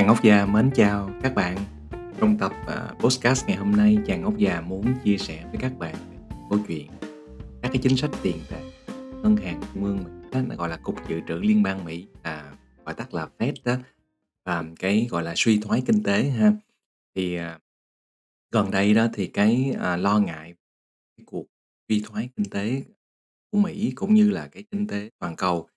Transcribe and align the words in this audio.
Chàng 0.00 0.08
Ốc 0.08 0.22
Già 0.22 0.46
mến 0.46 0.70
chào 0.74 1.10
các 1.22 1.34
bạn. 1.34 1.58
Trong 2.20 2.38
tập 2.38 2.52
uh, 2.62 2.98
podcast 2.98 3.46
ngày 3.46 3.56
hôm 3.56 3.76
nay, 3.76 3.98
Chàng 4.06 4.22
Ốc 4.22 4.36
Già 4.38 4.60
muốn 4.60 4.94
chia 5.04 5.16
sẻ 5.16 5.46
với 5.50 5.60
các 5.60 5.78
bạn 5.78 5.94
câu 6.50 6.58
chuyện 6.68 6.90
các 7.62 7.68
cái 7.72 7.78
chính 7.82 7.96
sách 7.96 8.10
tiền 8.22 8.36
tệ 8.50 8.60
ngân 9.22 9.36
hàng 9.36 9.60
trung 9.74 9.84
ương 9.84 10.04
Mỹ 10.04 10.28
đó, 10.32 10.40
gọi 10.56 10.68
là 10.68 10.76
cục 10.76 11.08
dự 11.08 11.20
trữ 11.28 11.34
liên 11.34 11.62
bang 11.62 11.84
Mỹ 11.84 12.06
à, 12.22 12.52
gọi 12.84 12.94
tắt 12.94 13.14
là 13.14 13.28
Fed 13.38 13.52
đó 13.64 13.74
và 14.44 14.64
cái 14.78 15.06
gọi 15.10 15.22
là 15.22 15.32
suy 15.36 15.60
thoái 15.60 15.82
kinh 15.86 16.02
tế 16.02 16.22
ha 16.22 16.52
thì 17.14 17.36
à, 17.36 17.58
gần 18.50 18.70
đây 18.70 18.94
đó 18.94 19.06
thì 19.14 19.26
cái 19.26 19.74
à, 19.80 19.96
lo 19.96 20.18
ngại 20.18 20.54
cái 21.16 21.24
cuộc 21.26 21.46
suy 21.88 22.02
thoái 22.06 22.28
kinh 22.36 22.50
tế 22.50 22.82
của 23.50 23.58
Mỹ 23.58 23.92
cũng 23.94 24.14
như 24.14 24.30
là 24.30 24.48
cái 24.48 24.64
kinh 24.70 24.86
tế 24.86 25.10
toàn 25.18 25.36
cầu 25.36 25.68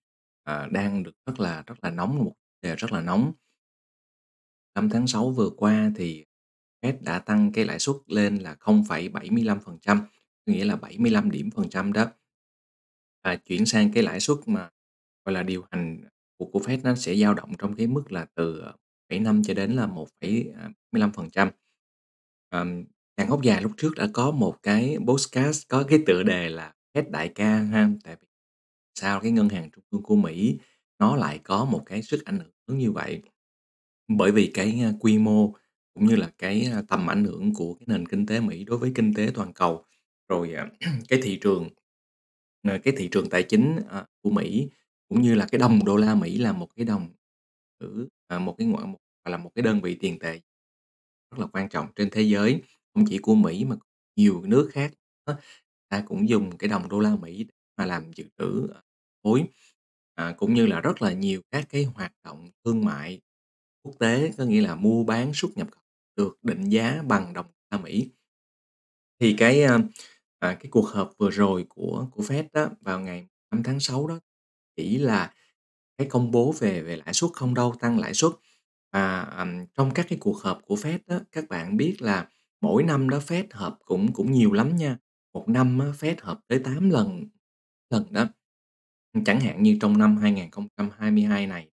à, 0.44 0.68
đang 0.72 1.04
được 1.04 1.16
rất 1.26 1.40
là 1.40 1.64
rất 1.68 1.84
là 1.84 1.90
nóng 1.90 2.24
một 2.24 2.34
đề 2.62 2.76
rất 2.76 2.92
là 2.92 3.02
nóng 3.02 3.32
5 4.76 4.90
tháng 4.90 5.08
6 5.08 5.32
vừa 5.32 5.50
qua 5.58 5.92
thì 5.96 6.26
Fed 6.82 6.94
đã 7.02 7.20
tăng 7.20 7.52
cái 7.52 7.66
lãi 7.66 7.80
suất 7.80 7.96
lên 8.08 8.38
là 8.38 8.56
0,75%, 8.60 10.02
nghĩa 10.46 10.66
là 10.66 10.76
75 10.76 11.32
điểm 11.32 11.52
phần 11.52 11.70
trăm 11.70 11.94
đó. 11.94 12.06
Và 13.24 13.36
chuyển 13.36 13.66
sang 13.66 13.92
cái 13.94 14.04
lãi 14.04 14.20
suất 14.20 14.38
mà 14.46 14.70
gọi 15.26 15.34
là 15.34 15.44
điều 15.44 15.64
hành 15.72 16.02
của 16.38 16.46
của 16.46 16.60
Fed 16.60 16.80
nó 16.84 16.96
sẽ 16.96 17.16
dao 17.16 17.34
động 17.34 17.52
trong 17.58 17.76
cái 17.76 17.88
mức 17.88 18.12
là 18.12 18.26
từ 18.36 18.60
ờ, 18.60 18.74
0,5 19.10 19.44
cho 19.44 19.54
đến 19.54 19.72
là 19.72 19.88
1,75%. 19.88 21.48
À, 21.48 21.52
Ờm, 22.50 22.84
Chàng 23.18 23.30
Hốc 23.30 23.42
Già 23.42 23.60
lúc 23.60 23.72
trước 23.78 23.92
đã 23.98 24.08
có 24.14 24.32
một 24.32 24.58
cái 24.64 24.98
podcast 25.08 25.68
có 25.70 25.84
cái 25.90 26.00
tựa 26.06 26.24
đề 26.24 26.50
là 26.50 26.74
Fed 26.94 27.12
đại 27.12 27.30
ca 27.36 27.58
ha, 27.58 27.90
tại 28.04 28.16
vì 28.22 28.28
sao 28.96 29.20
cái 29.20 29.32
ngân 29.32 29.50
hàng 29.50 29.72
trung 29.72 29.84
ương 29.92 30.04
của 30.04 30.16
Mỹ 30.16 30.60
nó 31.00 31.16
lại 31.16 31.40
có 31.44 31.66
một 31.66 31.84
cái 31.86 32.04
sức 32.04 32.26
ảnh 32.26 32.40
hưởng 32.40 32.52
lớn 32.68 32.78
như 32.78 32.92
vậy. 32.92 33.22
Bởi 34.08 34.32
vì 34.32 34.52
cái, 34.54 34.80
a, 34.84 34.92
quy 35.00 35.18
mô 35.20 35.54
cũng 35.94 36.06
như 36.08 36.16
là 36.16 36.30
cái, 36.38 36.70
a, 36.74 36.82
tầm 36.90 37.10
ảnh 37.10 37.24
hưởng 37.26 37.54
của 37.54 37.74
cái 37.74 37.86
nền 37.90 38.06
kinh 38.08 38.26
tế 38.26 38.40
Mỹ 38.40 38.64
đối 38.64 38.78
với 38.78 38.92
kinh 38.96 39.14
tế 39.14 39.30
toàn 39.34 39.54
cầu, 39.54 39.86
rồi, 40.30 40.54
à, 40.54 40.68
cái 41.10 41.20
thị 41.24 41.38
trường 41.42 41.70
ờ, 42.68 42.78
cái 42.84 42.94
thị 42.98 43.10
trường 43.12 43.30
tài 43.30 43.44
chính, 43.44 43.76
ờ, 43.90 44.06
của 44.24 44.30
Mỹ, 44.30 44.70
cũng 45.10 45.22
như 45.22 45.36
là 45.36 45.46
cái 45.52 45.60
đồng 45.60 45.86
đô 45.86 45.98
la 45.98 46.16
Mỹ 46.16 46.38
là 46.38 46.54
một 46.54 46.68
cái 46.76 46.86
đồng 46.86 47.10
trữ, 47.80 48.08
à, 48.28 48.40
một 48.40 48.56
cái 48.58 48.68
ngoại 48.68 48.88
một 48.88 48.98
gọi 49.26 49.32
là, 49.32 49.38
một 49.38 49.52
cái 49.56 49.64
đơn 49.64 49.82
vị 49.82 49.96
tiền 50.02 50.20
tệ 50.20 50.42
rất 51.32 51.40
là 51.40 51.48
quan 51.54 51.70
trọng 51.70 51.88
trên 51.96 52.10
thế 52.12 52.22
giới, 52.22 52.62
không 52.94 53.06
chỉ 53.10 53.18
của 53.18 53.36
Mỹ 53.36 53.66
mà 53.66 53.76
nhiều 54.16 54.42
nước 54.46 54.70
khác 54.74 54.94
á, 55.26 55.36
ta 55.90 56.04
cũng 56.08 56.30
dùng 56.30 56.58
cái 56.58 56.70
đồng 56.70 56.90
đô 56.90 57.00
la 57.00 57.16
Mỹ 57.16 57.48
mà 57.78 57.86
làm 57.86 58.14
dự 58.16 58.24
trữ, 58.40 58.68
ờ, 58.74 58.82
khối, 59.24 59.44
à, 60.16 60.34
cũng 60.38 60.54
như 60.54 60.66
là 60.68 60.82
rất 60.82 61.02
là 61.02 61.14
nhiều 61.14 61.42
các 61.52 61.66
cái 61.70 61.84
hoạt 61.84 62.14
động 62.26 62.50
thương 62.66 62.86
mại 62.86 63.22
quốc 63.84 63.96
tế, 64.00 64.32
có 64.38 64.46
nghĩa 64.46 64.62
là 64.62 64.76
mua 64.76 65.04
bán 65.04 65.32
xuất 65.34 65.58
nhập 65.58 65.68
khẩu 65.72 65.84
được 66.16 66.40
định 66.44 66.70
giá 66.70 67.04
bằng 67.08 67.34
đồng 67.34 67.46
đô 67.46 67.78
la 67.78 67.84
Mỹ. 67.84 68.10
Thì 69.20 69.36
cái, 69.38 69.64
a, 69.64 69.80
à, 70.40 70.54
cái 70.60 70.68
cuộc 70.72 70.88
họp 70.90 71.12
vừa 71.18 71.30
rồi 71.30 71.66
của 71.70 72.08
của 72.12 72.24
Fed 72.24 72.44
đó, 72.54 72.68
vào 72.82 73.00
ngày 73.00 73.28
5 73.52 73.64
tháng 73.64 73.80
6 73.80 74.08
đó, 74.08 74.20
chỉ 74.76 74.98
là 74.98 75.34
cái 75.98 76.08
công 76.12 76.32
bố 76.32 76.54
về 76.60 76.82
về 76.84 76.96
lãi 76.98 77.14
suất 77.14 77.32
không 77.34 77.54
đâu, 77.54 77.76
tăng 77.82 78.00
lãi 78.00 78.14
suất. 78.14 78.32
Và, 78.94 79.22
ừm, 79.22 79.66
trong 79.78 79.92
các 79.96 80.06
cái 80.10 80.18
cuộc 80.22 80.38
họp 80.44 80.62
của 80.68 80.76
Fed 80.76 81.00
á, 81.08 81.20
các 81.32 81.50
bạn 81.50 81.78
biết 81.78 81.98
là 82.02 82.30
mỗi 82.62 82.84
năm 82.84 83.10
đó 83.10 83.20
Fed 83.28 83.44
họp 83.52 83.80
cũng 83.86 84.14
cũng 84.14 84.32
nhiều 84.32 84.54
lắm 84.54 84.76
nha, 84.76 84.98
một 85.34 85.50
năm 85.50 85.80
á, 85.80 85.88
Fed 86.00 86.16
họp 86.22 86.40
tới 86.48 86.60
8 86.60 86.90
lần 86.90 87.26
lần 87.90 88.06
đó. 88.14 88.28
Chẳng 89.26 89.40
hạn 89.42 89.64
như 89.64 89.78
trong 89.82 89.98
năm 89.98 90.18
2022 90.18 91.48
này 91.48 91.68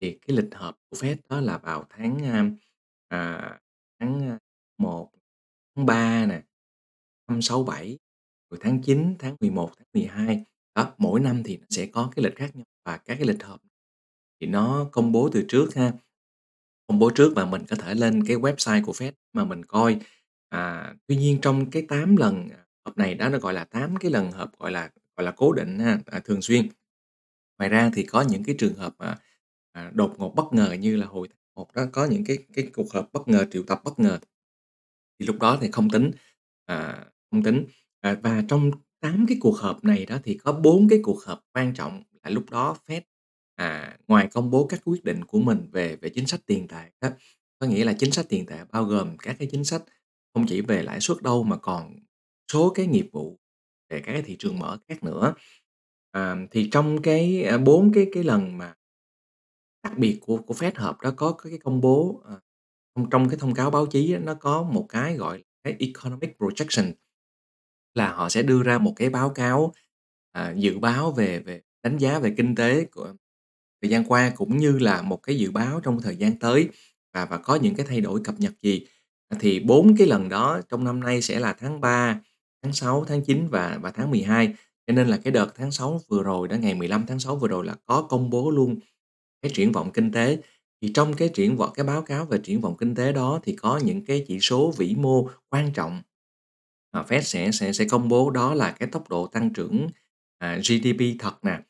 thì 0.00 0.18
cái 0.26 0.36
lịch 0.36 0.54
họp 0.54 0.78
của 0.90 0.96
Fed 0.96 1.16
đó 1.28 1.40
là 1.40 1.58
vào 1.58 1.84
tháng, 1.90 2.18
a, 2.24 2.50
à, 3.08 3.58
tháng, 4.00 4.20
a, 4.30 4.38
1, 4.78 5.10
tháng 5.76 5.86
3 5.86 6.26
nè, 6.26 6.42
5, 7.28 7.42
6, 7.42 7.64
7, 7.64 7.98
rồi 8.50 8.58
tháng 8.62 8.82
9, 8.82 9.14
tháng 9.18 9.36
11, 9.40 9.70
tháng 9.78 9.88
12. 9.92 10.44
Đó, 10.74 10.94
mỗi 10.98 11.20
năm 11.20 11.42
thì 11.44 11.56
nó 11.56 11.66
sẽ 11.70 11.86
có 11.86 12.10
cái 12.16 12.24
lịch 12.24 12.36
khác 12.36 12.56
nhau 12.56 12.64
và 12.84 12.96
các 12.96 13.14
cái 13.14 13.26
lịch 13.26 13.42
họp 13.42 13.60
thì 14.40 14.46
nó 14.46 14.88
công 14.92 15.12
bố 15.12 15.28
từ 15.32 15.44
trước 15.48 15.74
ha, 15.74 15.92
công 16.86 16.98
bố 16.98 17.10
trước 17.10 17.32
và 17.36 17.44
mình 17.46 17.62
có 17.68 17.76
thể 17.76 17.94
lên 17.94 18.24
cái 18.26 18.36
website 18.36 18.84
của 18.84 18.92
Fed 18.92 19.12
mà 19.32 19.44
mình 19.44 19.64
coi. 19.64 19.98
À, 20.48 20.94
tuy 21.06 21.16
nhiên 21.16 21.38
trong 21.42 21.70
cái 21.70 21.82
8 21.88 22.16
lần, 22.16 22.48
à, 22.50 22.66
họp 22.84 22.98
này 22.98 23.14
đó, 23.14 23.28
nó 23.28 23.38
gọi 23.38 23.54
là 23.54 23.64
8 23.64 23.96
cái 23.96 24.10
lần 24.10 24.32
họp, 24.32 24.58
gọi 24.58 24.70
là, 24.70 24.90
gọi 25.16 25.24
là, 25.24 25.30
cố 25.36 25.52
định 25.52 25.78
ha, 25.78 25.98
à, 26.06 26.20
thường 26.24 26.42
xuyên. 26.42 26.68
Ngoài 27.58 27.68
ra 27.70 27.90
thì 27.94 28.02
có 28.04 28.22
những 28.22 28.44
cái 28.44 28.54
trường 28.58 28.74
hợp, 28.74 28.98
à, 28.98 29.18
à, 29.72 29.90
đột 29.94 30.14
ngột 30.18 30.34
bất 30.34 30.52
ngờ 30.52 30.76
như 30.80 30.96
là 30.96 31.06
hồi 31.06 31.28
tháng 31.28 31.38
1 31.54 31.74
đó, 31.74 31.86
có 31.92 32.06
những 32.06 32.24
cái 32.24 32.38
cái 32.54 32.70
cuộc 32.74 32.92
họp 32.92 33.12
bất 33.12 33.28
ngờ, 33.28 33.46
triệu 33.50 33.62
tập 33.62 33.80
bất 33.84 33.98
ngờ. 33.98 34.18
Thì 35.18 35.26
lúc 35.26 35.38
đó 35.40 35.58
thì 35.60 35.70
không 35.70 35.90
tính, 35.90 36.10
à, 36.66 37.06
không 37.30 37.42
tính. 37.42 37.64
À, 38.00 38.16
và 38.22 38.44
trong 38.48 38.70
8 39.00 39.26
cái 39.28 39.38
cuộc 39.40 39.58
họp 39.58 39.84
này 39.84 40.06
đó 40.06 40.18
thì 40.24 40.34
có 40.44 40.52
4 40.52 40.88
cái 40.88 41.00
cuộc 41.02 41.24
họp 41.24 41.44
quan 41.52 41.74
trọng 41.74 42.02
là 42.22 42.30
lúc 42.30 42.50
đó 42.50 42.76
Fed, 42.86 43.00
à, 43.54 43.98
ngoài 44.08 44.28
công 44.32 44.50
bố 44.50 44.66
các 44.66 44.80
quyết 44.84 45.04
định 45.04 45.24
của 45.24 45.40
mình 45.40 45.68
về 45.72 45.96
về 45.96 46.08
chính 46.08 46.26
sách 46.26 46.40
tiền 46.46 46.68
tệ 46.68 46.90
đó, 47.00 47.08
có 47.58 47.66
nghĩa 47.66 47.84
là 47.84 47.92
chính 47.92 48.12
sách 48.12 48.26
tiền 48.28 48.46
tệ 48.46 48.58
bao 48.72 48.84
gồm 48.84 49.16
các 49.18 49.36
cái 49.38 49.48
chính 49.50 49.64
sách 49.64 49.82
không 50.34 50.46
chỉ 50.46 50.60
về 50.60 50.82
lãi 50.82 51.00
suất 51.00 51.22
đâu 51.22 51.42
mà 51.44 51.56
còn 51.56 51.94
số 52.52 52.70
cái 52.70 52.86
nghiệp 52.86 53.08
vụ 53.12 53.38
về 53.90 54.00
các 54.00 54.12
cái 54.12 54.22
thị 54.22 54.36
trường 54.38 54.58
mở 54.58 54.78
khác 54.88 55.04
nữa. 55.04 55.34
À, 56.12 56.36
thì 56.50 56.68
trong 56.72 57.02
cái, 57.02 57.42
à, 57.44 57.58
bốn 57.58 57.64
4 57.64 57.92
cái 57.92 58.06
cái 58.12 58.24
lần 58.24 58.58
mà 58.58 58.74
đặc 59.82 59.98
biệt 59.98 60.18
của 60.20 60.36
của 60.36 60.54
Fed 60.54 60.72
hợp 60.74 61.00
đó 61.00 61.10
có 61.16 61.32
cái 61.32 61.58
công 61.64 61.80
bố, 61.80 62.20
ờ, 62.24 62.40
trong 62.96 63.10
trong 63.10 63.28
cái 63.28 63.38
thông 63.38 63.54
cáo 63.54 63.70
báo 63.70 63.86
chí 63.86 64.12
á, 64.12 64.18
nó 64.18 64.34
có 64.34 64.62
một 64.62 64.86
cái 64.88 65.16
gọi 65.16 65.38
là 65.38 65.44
cái 65.64 65.76
economic 65.78 66.38
projection 66.38 66.92
là 67.94 68.12
họ 68.12 68.28
sẽ 68.28 68.42
đưa 68.42 68.62
ra 68.62 68.78
một 68.78 68.92
cái 68.96 69.10
báo 69.10 69.30
cáo, 69.30 69.72
à, 70.32 70.54
dự 70.56 70.78
báo 70.78 71.12
về 71.12 71.38
về 71.40 71.60
đánh 71.82 71.98
giá 71.98 72.18
về 72.18 72.34
kinh 72.36 72.54
tế 72.54 72.84
của 72.84 73.14
thời 73.82 73.90
gian 73.90 74.04
qua, 74.04 74.32
cũng 74.36 74.58
như 74.58 74.78
là 74.78 75.02
một 75.02 75.16
cái 75.22 75.38
dự 75.38 75.50
báo 75.50 75.80
trong 75.80 76.02
thời 76.02 76.16
gian 76.16 76.38
tới 76.38 76.68
và 77.14 77.24
và 77.26 77.38
có 77.38 77.56
những 77.56 77.74
cái 77.74 77.86
thay 77.88 78.00
đổi 78.00 78.20
cập 78.24 78.34
nhật 78.40 78.52
gì. 78.62 78.86
À, 79.28 79.36
thì 79.40 79.60
4 79.60 79.96
cái 79.96 80.06
lần 80.06 80.28
đó 80.28 80.60
trong 80.68 80.84
năm 80.84 81.00
nay 81.00 81.22
sẽ 81.22 81.40
là 81.40 81.52
tháng 81.52 81.80
3, 81.80 82.20
tháng 82.62 82.72
6, 82.72 83.04
tháng 83.08 83.24
9 83.24 83.48
và 83.50 83.78
và 83.82 83.90
tháng 83.90 84.10
12. 84.10 84.54
Cho 84.86 84.92
nên 84.94 85.08
là 85.08 85.16
cái 85.24 85.32
đợt 85.32 85.52
tháng 85.56 85.72
6 85.72 86.00
vừa 86.08 86.22
rồi 86.22 86.48
đó, 86.48 86.56
ngày 86.56 86.74
15 86.74 87.04
tháng 87.08 87.20
6 87.20 87.36
vừa 87.36 87.48
rồi 87.48 87.66
là 87.66 87.74
có 87.86 88.02
công 88.10 88.30
bố 88.30 88.50
luôn 88.50 88.78
cái 89.42 89.52
triển 89.54 89.72
vọng 89.72 89.90
kinh 89.94 90.12
tế. 90.12 90.38
Thì 90.82 90.92
trong 90.94 91.14
cái 91.14 91.28
triển 91.28 91.56
vọng 91.56 91.70
cái 91.74 91.86
báo 91.86 92.02
cáo 92.02 92.24
về 92.24 92.38
triển 92.42 92.60
vọng 92.60 92.76
kinh 92.78 92.94
tế 92.94 93.12
đó 93.12 93.40
thì 93.42 93.56
có 93.56 93.80
những 93.84 94.04
cái 94.04 94.24
chỉ 94.28 94.40
số 94.40 94.72
vĩ 94.78 94.94
mô 94.98 95.28
quan 95.48 95.72
trọng 95.72 96.02
mà 96.92 97.02
Fed 97.02 97.20
sẽ 97.20 97.52
sẽ 97.52 97.72
sẽ 97.72 97.84
công 97.90 98.08
bố 98.08 98.30
đó 98.30 98.54
là 98.54 98.72
cái 98.72 98.88
tốc 98.92 99.08
độ 99.10 99.26
tăng 99.26 99.52
trưởng, 99.52 99.86
à, 100.38 100.58
GDP 100.58 101.00
thật 101.18 101.44
nè, 101.44 101.60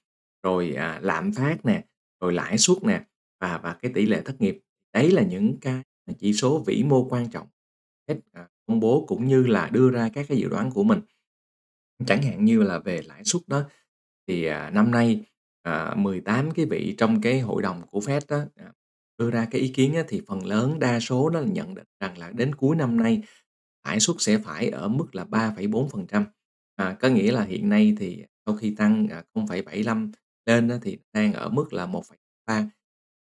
rồi, 0.42 0.72
à, 0.72 1.00
lạm 1.02 1.32
phát 1.32 1.64
nè, 1.64 1.84
rồi 2.20 2.32
lãi 2.32 2.58
suất 2.58 2.76
nè, 2.82 3.04
và 3.40 3.58
và 3.58 3.74
cái 3.82 3.92
tỷ 3.94 4.06
lệ 4.06 4.22
thất 4.24 4.40
nghiệp. 4.40 4.58
Đấy 4.92 5.10
là 5.10 5.22
những 5.22 5.56
cái 5.60 5.82
chỉ 6.18 6.32
số 6.32 6.62
vĩ 6.66 6.82
mô 6.82 7.08
quan 7.10 7.30
trọng 7.30 7.46
Fed, 8.06 8.20
à, 8.32 8.48
công 8.66 8.80
bố 8.80 9.04
cũng 9.08 9.28
như 9.28 9.46
là 9.46 9.68
đưa 9.72 9.90
ra 9.90 10.10
các 10.14 10.26
cái 10.28 10.38
dự 10.38 10.48
đoán 10.48 10.70
của 10.70 10.84
mình. 10.84 11.00
Chẳng 12.06 12.22
hạn 12.22 12.44
như 12.44 12.62
là 12.62 12.78
về 12.78 13.02
lãi 13.02 13.24
suất 13.24 13.42
đó, 13.48 13.62
thì, 14.26 14.44
à, 14.44 14.70
năm 14.70 14.90
nay, 14.90 15.24
à, 15.62 15.94
18 15.96 16.50
cái 16.50 16.66
vị 16.66 16.94
trong 16.98 17.20
cái 17.20 17.40
hội 17.40 17.62
đồng 17.62 17.82
của 17.90 18.00
Fed 18.00 18.20
á, 18.28 18.46
à, 18.56 18.72
đưa 19.18 19.30
ra 19.30 19.46
cái 19.50 19.60
ý 19.60 19.68
kiến 19.68 19.94
á, 19.94 20.02
thì 20.08 20.22
phần 20.28 20.46
lớn 20.46 20.78
đa 20.78 21.00
số 21.00 21.30
đó 21.30 21.40
là 21.40 21.46
nhận 21.46 21.74
định 21.74 21.86
rằng 22.00 22.18
là 22.18 22.30
đến 22.30 22.54
cuối 22.54 22.76
năm 22.76 22.96
nay 22.96 23.22
lãi 23.84 24.00
suất 24.00 24.16
sẽ 24.18 24.38
phải 24.38 24.68
ở 24.70 24.88
mức 24.88 25.14
là 25.14 25.24
3,4%. 25.24 26.24
À, 26.76 26.96
có 27.00 27.08
nghĩa 27.08 27.32
là 27.32 27.42
hiện 27.44 27.68
nay 27.68 27.94
thì 27.98 28.24
sau 28.46 28.56
khi 28.56 28.74
tăng, 28.74 29.08
à, 29.08 29.22
0,75 29.34 30.10
lên 30.46 30.68
á, 30.68 30.78
thì 30.82 30.98
đang 31.12 31.32
ở 31.32 31.48
mức 31.48 31.72
là 31.72 31.86
1,3, 31.86 32.68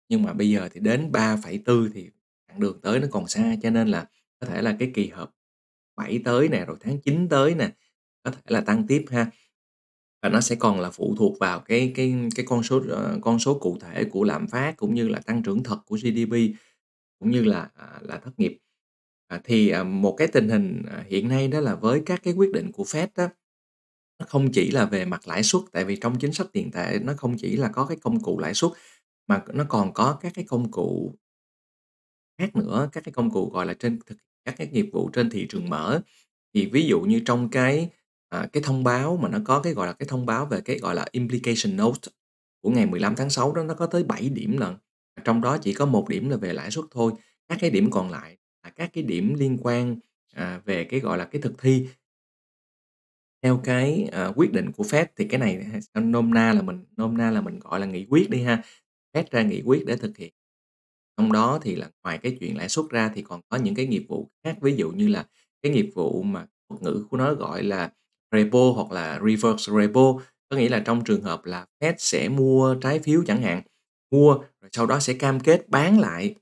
nhưng 0.09 0.23
mà 0.23 0.33
bây 0.33 0.49
giờ 0.49 0.69
thì 0.73 0.79
đến 0.79 1.11
3,4 1.11 1.89
thì 1.93 2.09
chặng 2.47 2.59
đường 2.59 2.81
tới 2.81 2.99
nó 2.99 3.07
còn 3.11 3.27
xa, 3.27 3.55
cho 3.63 3.69
nên 3.69 3.87
là 3.87 4.05
có 4.39 4.47
thể 4.47 4.61
là 4.61 4.75
cái 4.79 4.91
kỳ 4.93 5.07
họp 5.07 5.33
7 5.97 6.19
tới 6.25 6.49
nè, 6.49 6.65
rồi 6.65 6.77
tháng 6.81 7.01
9 7.01 7.29
tới 7.29 7.55
nè, 7.55 7.69
có 8.23 8.31
thể 8.31 8.41
là 8.47 8.61
tăng 8.61 8.87
tiếp 8.87 9.05
ha. 9.11 9.31
Và 10.27 10.31
nó 10.33 10.41
sẽ 10.41 10.55
còn 10.55 10.79
là 10.79 10.91
phụ 10.91 11.15
thuộc 11.17 11.39
vào 11.39 11.59
cái 11.59 11.91
cái 11.95 12.15
cái 12.35 12.45
con 12.45 12.63
số, 12.63 12.81
ờ, 12.89 13.19
con 13.21 13.39
số 13.39 13.59
cụ 13.59 13.77
thể 13.81 14.03
của 14.03 14.23
lạm 14.23 14.47
phát 14.47 14.77
cũng 14.77 14.93
như 14.93 15.07
là 15.07 15.19
tăng 15.19 15.43
trưởng 15.43 15.63
thật 15.63 15.77
của 15.85 15.97
GDP, 15.97 16.53
cũng 17.19 17.31
như 17.31 17.43
là, 17.43 17.69
à, 17.75 17.99
là 18.01 18.17
thất 18.17 18.39
nghiệp. 18.39 18.57
À, 19.27 19.41
thì, 19.43 19.69
à, 19.69 19.83
một 19.83 20.15
cái 20.17 20.27
tình 20.27 20.49
hình, 20.49 20.83
à, 20.91 21.05
hiện 21.09 21.27
nay 21.29 21.47
đó 21.47 21.59
là 21.59 21.75
với 21.75 22.01
các 22.05 22.23
cái 22.23 22.33
quyết 22.33 22.51
định 22.53 22.71
của 22.71 22.83
Fed 22.83 23.07
á, 23.15 23.29
nó 24.19 24.25
không 24.29 24.51
chỉ 24.51 24.71
là 24.71 24.85
về 24.85 25.05
mặt 25.05 25.27
lãi 25.27 25.43
suất, 25.43 25.61
tại 25.71 25.85
vì 25.85 25.95
trong 25.95 26.19
chính 26.19 26.33
sách 26.33 26.47
tiền 26.53 26.71
tệ 26.71 26.99
nó 27.03 27.13
không 27.17 27.37
chỉ 27.37 27.55
là 27.55 27.67
có 27.67 27.85
cái 27.85 27.97
công 28.01 28.19
cụ 28.23 28.39
lãi 28.39 28.53
suất, 28.53 28.71
mà 29.27 29.43
nó 29.53 29.65
còn 29.69 29.93
có 29.93 30.17
các 30.21 30.31
cái 30.35 30.45
công 30.45 30.71
cụ 30.71 31.13
khác 32.37 32.55
nữa, 32.55 32.89
các 32.91 33.03
cái 33.03 33.13
công 33.13 33.31
cụ, 33.31 33.49
gọi 33.53 33.65
là, 33.65 33.73
trên 33.73 33.99
thực 34.05 34.17
các 34.45 34.55
cái 34.57 34.67
nghiệp 34.67 34.89
vụ 34.93 35.09
trên 35.13 35.29
thị 35.29 35.45
trường 35.49 35.69
mở. 35.69 36.01
Thì 36.53 36.65
ví 36.65 36.87
dụ 36.87 37.01
như 37.01 37.21
trong 37.25 37.49
cái, 37.49 37.89
à, 38.29 38.47
cái 38.53 38.63
thông 38.65 38.83
báo 38.83 39.17
mà 39.17 39.29
nó 39.29 39.39
có 39.45 39.59
cái, 39.61 39.73
gọi 39.73 39.87
là, 39.87 39.93
cái 39.93 40.07
thông 40.09 40.25
báo 40.25 40.45
về 40.45 40.61
cái, 40.61 40.77
gọi 40.79 40.95
là, 40.95 41.05
implication 41.11 41.77
note 41.77 41.99
của 42.61 42.69
ngày 42.69 42.85
15 42.85 43.15
tháng 43.15 43.29
6 43.29 43.53
đó, 43.53 43.63
nó 43.63 43.73
có 43.73 43.85
tới 43.85 44.03
7 44.03 44.29
điểm 44.29 44.57
lận. 44.57 44.75
trong 45.23 45.41
đó 45.41 45.57
chỉ 45.57 45.73
có 45.73 45.85
một 45.85 46.09
điểm 46.09 46.29
là 46.29 46.37
về 46.37 46.53
lãi 46.53 46.71
suất 46.71 46.85
thôi, 46.91 47.11
các 47.49 47.57
cái 47.61 47.69
điểm 47.69 47.91
còn 47.91 48.09
lại 48.11 48.37
là 48.63 48.69
các 48.69 48.89
cái 48.93 49.03
điểm 49.03 49.33
liên 49.39 49.57
quan, 49.61 49.95
à, 50.35 50.61
về 50.65 50.83
cái, 50.83 50.99
gọi 50.99 51.17
là, 51.17 51.25
cái 51.25 51.41
thực 51.41 51.61
thi. 51.61 51.87
Theo 53.43 53.61
cái, 53.63 54.09
à, 54.11 54.27
quyết 54.35 54.51
định 54.53 54.71
của 54.71 54.83
Fed 54.83 55.05
thì 55.15 55.25
cái 55.25 55.39
này 55.39 55.63
h 55.95 55.99
nôm 55.99 56.33
na 56.33 56.53
là 56.53 56.61
mình 56.61 56.85
nôm 56.97 57.17
na 57.17 57.31
là 57.31 57.41
mình 57.41 57.59
gọi 57.59 57.79
là 57.79 57.85
nghị 57.85 58.05
quyết 58.09 58.29
đi 58.29 58.41
ha, 58.43 58.61
Fed 59.13 59.23
ra 59.31 59.41
nghị 59.41 59.61
quyết 59.65 59.85
để 59.87 59.95
thực 59.97 60.17
hiện. 60.17 60.33
Trong 61.17 61.31
đó 61.31 61.59
thì 61.61 61.75
là 61.75 61.89
ngoài 62.03 62.17
cái 62.17 62.37
chuyện 62.39 62.57
lãi 62.57 62.69
suất 62.69 62.85
ra 62.89 63.11
thì 63.15 63.21
còn 63.21 63.41
có 63.49 63.57
những 63.57 63.75
cái 63.75 63.87
nghiệp 63.87 64.05
vụ 64.09 64.29
khác, 64.43 64.57
ví 64.61 64.75
dụ 64.75 64.91
như 64.91 65.07
là 65.07 65.25
cái 65.61 65.71
nghiệp 65.71 65.89
vụ 65.95 66.23
mà 66.23 66.45
thuật 66.69 66.81
ngữ 66.81 67.05
của 67.11 67.17
nó 67.17 67.33
gọi 67.33 67.63
là 67.63 67.91
repo 68.31 68.59
hoặc 68.75 68.91
là 68.91 69.19
reverse 69.27 69.73
repo, 69.81 70.13
có 70.49 70.57
nghĩa 70.57 70.69
là 70.69 70.79
trong 70.79 71.03
trường 71.03 71.21
hợp 71.23 71.45
là 71.45 71.65
Fed 71.81 71.93
sẽ 71.97 72.29
mua 72.29 72.75
trái 72.81 72.99
phiếu 72.99 73.23
chẳng 73.27 73.41
hạn, 73.41 73.61
mua 74.11 74.33
rồi 74.33 74.69
sau 74.71 74.85
đó 74.85 74.99
sẽ 74.99 75.13
cam 75.13 75.39
kết 75.39 75.69
bán 75.69 75.99
lại, 75.99 76.35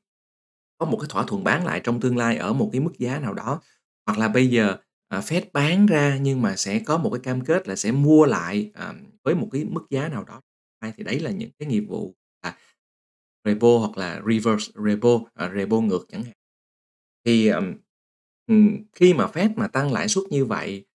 có 0.77 0.85
một 0.85 0.97
cái 1.01 1.07
thỏa 1.09 1.23
thuận 1.23 1.43
bán 1.43 1.65
lại 1.65 1.81
trong 1.83 1.99
tương 2.01 2.17
lai 2.17 2.37
ở 2.37 2.53
một 2.53 2.69
cái 2.73 2.81
mức 2.81 2.93
giá 2.99 3.19
nào 3.19 3.33
đó. 3.33 3.61
Hoặc 4.07 4.19
là 4.19 4.27
bây 4.27 4.47
giờ, 4.47 4.77
à, 5.09 5.19
Fed 5.19 5.41
bán 5.53 5.85
ra 5.85 6.17
nhưng 6.21 6.41
mà 6.41 6.55
sẽ 6.55 6.79
có 6.79 6.97
một 6.97 7.09
cái 7.13 7.19
cam 7.23 7.41
kết 7.45 7.67
là 7.67 7.75
sẽ 7.75 7.91
mua 7.91 8.25
lại, 8.25 8.71
à, 8.73 8.93
với 9.23 9.35
một 9.35 9.49
cái 9.51 9.65
mức 9.65 9.85
giá 9.89 10.09
nào 10.09 10.23
đó. 10.23 10.41
Thì 10.97 11.03
đấy 11.03 11.19
là 11.19 11.31
những 11.31 11.49
cái 11.59 11.67
nghiệp 11.69 11.83
vụ 11.89 12.15
là 12.43 12.55
repo 13.45 13.67
hoặc 13.79 13.97
là 13.97 14.21
reverse 14.31 14.71
repo, 14.85 15.09
à, 15.33 15.51
repo 15.55 15.77
ngược 15.81 16.05
chẳng 16.09 16.23
hạn. 16.23 16.33
Thì, 17.25 17.51
khi 18.93 19.13
mà 19.13 19.25
Fed 19.27 19.49
mà 19.55 19.67
tăng 19.67 19.93
lãi 19.93 20.07
suất 20.07 20.23
như 20.31 20.45
vậy, 20.45 20.85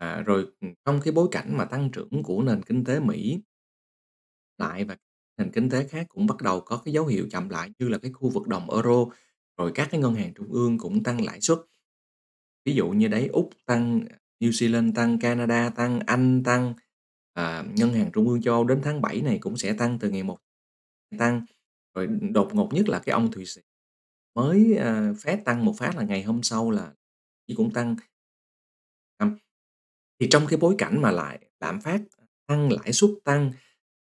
à, 0.00 0.22
rồi, 0.26 0.46
ừm, 0.60 0.74
trong 0.84 1.00
cái 1.04 1.12
bối 1.12 1.28
cảnh 1.32 1.56
mà 1.58 1.64
tăng 1.64 1.90
trưởng 1.92 2.22
của 2.24 2.42
nền 2.42 2.62
kinh 2.62 2.84
tế 2.84 3.00
Mỹ 3.00 3.40
lại 4.58 4.84
và 4.84 4.96
nền 5.38 5.50
kinh 5.52 5.70
tế 5.70 5.86
khác 5.88 6.06
cũng 6.08 6.26
bắt 6.26 6.42
đầu 6.42 6.60
có 6.60 6.82
cái 6.84 6.94
dấu 6.94 7.06
hiệu 7.06 7.26
chậm 7.30 7.48
lại 7.48 7.70
như 7.78 7.88
là 7.88 7.98
cái 7.98 8.12
khu 8.12 8.28
vực 8.30 8.48
đồng 8.48 8.70
Euro, 8.70 9.06
rồi 9.56 9.72
các 9.74 9.88
cái 9.90 10.00
ngân 10.00 10.14
hàng 10.14 10.34
trung 10.34 10.52
ương 10.52 10.78
cũng 10.78 11.02
tăng 11.02 11.24
lãi 11.24 11.40
suất. 11.40 11.58
Ví 12.64 12.74
dụ 12.74 12.88
như 12.88 13.08
đấy 13.08 13.28
Úc 13.32 13.50
tăng, 13.66 14.00
New 14.40 14.50
Zealand 14.50 14.92
tăng, 14.94 15.18
Canada 15.18 15.70
tăng, 15.70 16.00
Anh 16.06 16.42
tăng, 16.44 16.74
à, 17.32 17.64
Ngân 17.76 17.92
hàng 17.92 18.10
Trung 18.12 18.28
ương 18.28 18.42
châu 18.42 18.54
Âu 18.54 18.64
đến 18.64 18.80
tháng 18.82 19.00
7 19.00 19.20
này 19.22 19.38
cũng 19.40 19.56
sẽ 19.56 19.72
tăng 19.72 19.98
từ 19.98 20.10
ngày 20.10 20.22
1 20.22 20.38
tăng. 21.18 21.44
Rồi 21.94 22.06
đột 22.32 22.54
ngột 22.54 22.74
nhất 22.74 22.88
là 22.88 22.98
cái 22.98 23.12
ông 23.12 23.30
Thụy 23.32 23.46
Sĩ 23.46 23.60
mới, 24.34 24.76
à, 24.76 25.12
Fed 25.12 25.38
tăng 25.44 25.64
một 25.64 25.74
phát 25.78 25.96
là 25.96 26.02
ngày 26.04 26.22
hôm 26.22 26.42
sau 26.42 26.70
là 26.70 26.92
cũng 27.56 27.72
tăng. 27.72 27.96
Thì 30.20 30.28
trong 30.30 30.46
cái 30.46 30.58
bối 30.58 30.74
cảnh 30.78 31.02
mà 31.02 31.10
lại 31.10 31.38
lạm 31.60 31.80
phát 31.80 32.00
tăng, 32.46 32.72
lãi 32.72 32.92
suất 32.92 33.10
tăng, 33.24 33.52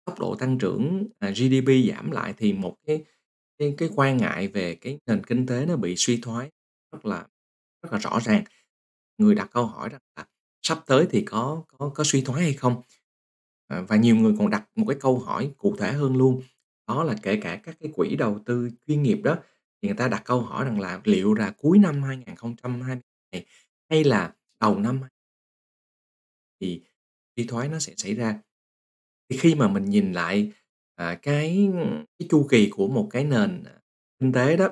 tốc 0.06 0.20
độ 0.20 0.36
tăng 0.36 0.58
trưởng, 0.58 1.08
à, 1.20 1.32
GDP 1.32 1.90
giảm 1.90 2.12
lại 2.12 2.34
thì 2.38 2.54
một 2.54 2.76
cái 2.88 3.04
cái 3.60 3.76
cái 3.78 3.90
quan 3.96 4.18
ngại 4.18 4.48
về 4.48 4.76
cái 4.76 5.00
nền 5.06 5.24
kinh 5.24 5.46
tế 5.46 5.66
nó 5.66 5.76
bị 5.76 5.96
suy 5.98 6.20
thoái 6.22 6.50
rất 6.92 7.06
là 7.06 7.28
rất 7.84 7.94
là 7.94 8.00
rõ 8.00 8.20
ràng. 8.26 8.44
Người 9.18 9.36
đặt 9.36 9.50
câu 9.54 9.66
hỏi 9.66 9.90
rằng 9.90 10.02
là 10.16 10.26
sắp 10.62 10.84
tới 10.88 11.08
thì 11.12 11.22
có 11.22 11.64
có 11.78 11.92
có 11.96 12.04
suy 12.04 12.22
thoái 12.22 12.44
hay 12.44 12.54
không? 12.54 12.82
À, 13.68 13.82
và 13.88 13.96
nhiều 13.96 14.16
người 14.16 14.34
còn 14.40 14.50
đặt 14.50 14.70
một 14.76 14.86
cái 14.88 14.98
câu 15.00 15.20
hỏi 15.20 15.52
cụ 15.58 15.76
thể 15.80 15.94
hơn 15.94 16.18
luôn, 16.18 16.42
đó 16.88 17.04
là 17.04 17.16
kể 17.22 17.40
cả 17.42 17.56
các 17.64 17.76
cái 17.80 17.92
quỹ 17.96 18.16
đầu 18.16 18.40
tư 18.46 18.70
chuyên 18.88 19.04
nghiệp 19.04 19.22
đó, 19.24 19.36
thì 19.82 19.90
người 19.90 19.98
ta 19.98 20.08
đặt 20.08 20.22
câu 20.26 20.42
hỏi 20.42 20.66
rằng 20.66 20.80
là 20.80 21.02
liệu 21.04 21.34
là 21.34 21.54
cuối 21.58 21.78
năm 21.80 22.04
2020 22.04 22.98
này 23.32 23.46
hay 23.90 24.04
là 24.04 24.34
đầu 24.62 24.80
năm 24.80 25.02
thì 26.62 26.82
suy 27.38 27.46
thoái 27.48 27.68
nó 27.70 27.80
sẽ 27.80 27.94
xảy 27.98 28.16
ra. 28.16 28.40
Thì 29.30 29.38
khi 29.38 29.56
mà 29.56 29.68
mình 29.68 29.86
nhìn 29.86 30.14
lại, 30.14 30.52
à, 30.96 31.16
cái 31.22 31.70
cái 32.20 32.28
chu 32.30 32.48
kỳ 32.52 32.70
của 32.70 32.88
một 32.88 33.08
cái 33.12 33.24
nền, 33.24 33.64
à, 33.66 33.74
kinh 34.20 34.32
tế 34.34 34.58
đó, 34.58 34.70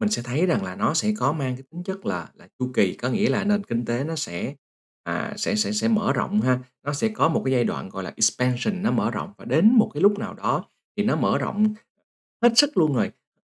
mình 0.00 0.08
sẽ 0.10 0.22
thấy 0.22 0.46
rằng 0.46 0.64
là 0.64 0.74
nó 0.76 0.94
sẽ 0.94 1.12
có 1.18 1.32
mang 1.32 1.56
cái 1.56 1.62
tính 1.70 1.82
chất 1.82 2.06
là 2.06 2.30
là 2.34 2.48
chu 2.58 2.70
kỳ, 2.74 2.94
có 2.94 3.08
nghĩa 3.10 3.28
là 3.30 3.44
nền 3.44 3.64
kinh 3.64 3.84
tế 3.84 4.04
nó 4.04 4.16
sẽ, 4.16 4.54
à, 5.02 5.34
sẽ 5.36 5.54
sẽ 5.56 5.72
sẽ 5.72 5.88
mở 5.88 6.12
rộng 6.12 6.40
ha. 6.40 6.58
Nó 6.84 6.92
sẽ 6.92 7.08
có 7.08 7.28
một 7.28 7.42
cái 7.44 7.52
giai 7.52 7.64
đoạn 7.64 7.88
gọi 7.88 8.02
là 8.04 8.12
expansion, 8.16 8.82
nó 8.82 8.90
mở 8.90 9.10
rộng 9.10 9.32
và 9.38 9.44
đến 9.44 9.72
một 9.74 9.90
cái 9.94 10.00
lúc 10.02 10.18
nào 10.18 10.34
đó 10.34 10.64
thì 10.96 11.04
nó 11.04 11.16
mở 11.16 11.38
rộng 11.38 11.74
hết 12.42 12.52
sức 12.56 12.76
luôn 12.78 12.94
rồi, 12.94 13.10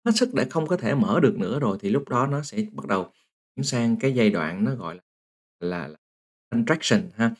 hết 0.07 0.13
sức 0.17 0.35
để 0.35 0.47
không 0.51 0.67
có 0.67 0.77
thể 0.77 0.95
mở 0.95 1.21
được 1.21 1.37
nữa 1.39 1.59
rồi 1.61 1.79
thì 1.81 1.91
lúc 1.91 2.09
đó 2.09 2.27
nó 2.27 2.43
sẽ 2.43 2.59
bắt 2.73 2.87
đầu 2.89 3.05
chuyển 3.57 3.65
sang 3.65 3.97
cái 3.97 4.13
giai 4.15 4.31
đoạn 4.31 4.65
nó 4.65 4.75
gọi 4.75 4.95
là 4.95 5.01
là 5.61 5.89
là 5.89 5.97
contraction 6.51 7.11
ha. 7.17 7.33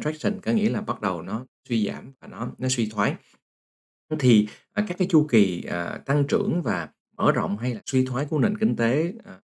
Contraction 0.00 0.40
có 0.40 0.52
nghĩa 0.52 0.70
là 0.70 0.80
bắt 0.80 1.00
đầu 1.00 1.22
nó 1.22 1.46
suy 1.68 1.86
giảm 1.86 2.12
và 2.20 2.28
nó 2.28 2.52
nó 2.58 2.68
suy 2.68 2.88
thoái. 2.90 3.14
Thì, 4.18 4.48
à, 4.72 4.84
các 4.88 4.98
cái 4.98 5.08
chu 5.10 5.26
kỳ, 5.30 5.62
à, 5.62 5.98
tăng 6.06 6.24
trưởng 6.28 6.62
và 6.62 6.88
mở 7.16 7.32
rộng 7.32 7.56
hay 7.56 7.74
là 7.74 7.80
suy 7.86 8.04
thoái 8.06 8.26
của 8.30 8.38
nền 8.38 8.58
kinh 8.58 8.76
tế, 8.76 9.12
à, 9.24 9.40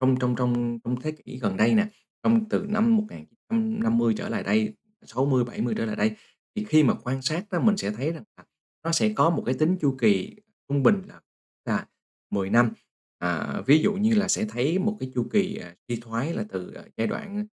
trong 0.00 0.16
trong 0.20 0.34
trong 0.36 0.78
trong 0.84 1.00
thế 1.00 1.12
kỷ 1.12 1.38
gần 1.38 1.56
đây 1.56 1.74
nè, 1.74 1.86
trong 2.22 2.48
từ 2.48 2.66
năm 2.68 2.96
1950 2.96 4.14
trở 4.16 4.28
lại 4.28 4.42
đây, 4.42 4.74
60, 5.02 5.44
70 5.44 5.74
trở 5.76 5.84
lại 5.84 5.96
đây, 5.96 6.12
thì 6.54 6.64
khi 6.64 6.82
mà 6.82 6.94
quan 6.94 7.22
sát 7.22 7.44
đó 7.50 7.60
mình 7.60 7.76
sẽ 7.76 7.90
thấy 7.90 8.12
rằng 8.12 8.24
là 8.36 8.44
nó 8.84 8.92
sẽ 8.92 9.12
có 9.16 9.30
một 9.30 9.42
cái 9.46 9.54
tính 9.54 9.76
chu 9.80 9.96
kỳ 10.00 10.36
trung 10.68 10.82
bình 10.82 11.02
là 11.06 11.20
là 11.64 11.86
10 12.30 12.50
năm. 12.50 12.72
À, 13.18 13.60
ví 13.66 13.78
dụ 13.78 13.92
như 13.92 14.14
là 14.14 14.28
sẽ 14.28 14.44
thấy 14.44 14.78
một 14.78 14.96
cái 15.00 15.10
chu 15.14 15.26
kỳ, 15.32 15.56
à, 15.56 15.74
suy 15.88 16.00
thoái 16.00 16.34
là 16.34 16.44
từ, 16.48 16.72
à, 16.74 16.84
giai 16.96 17.06
đoạn 17.06 17.46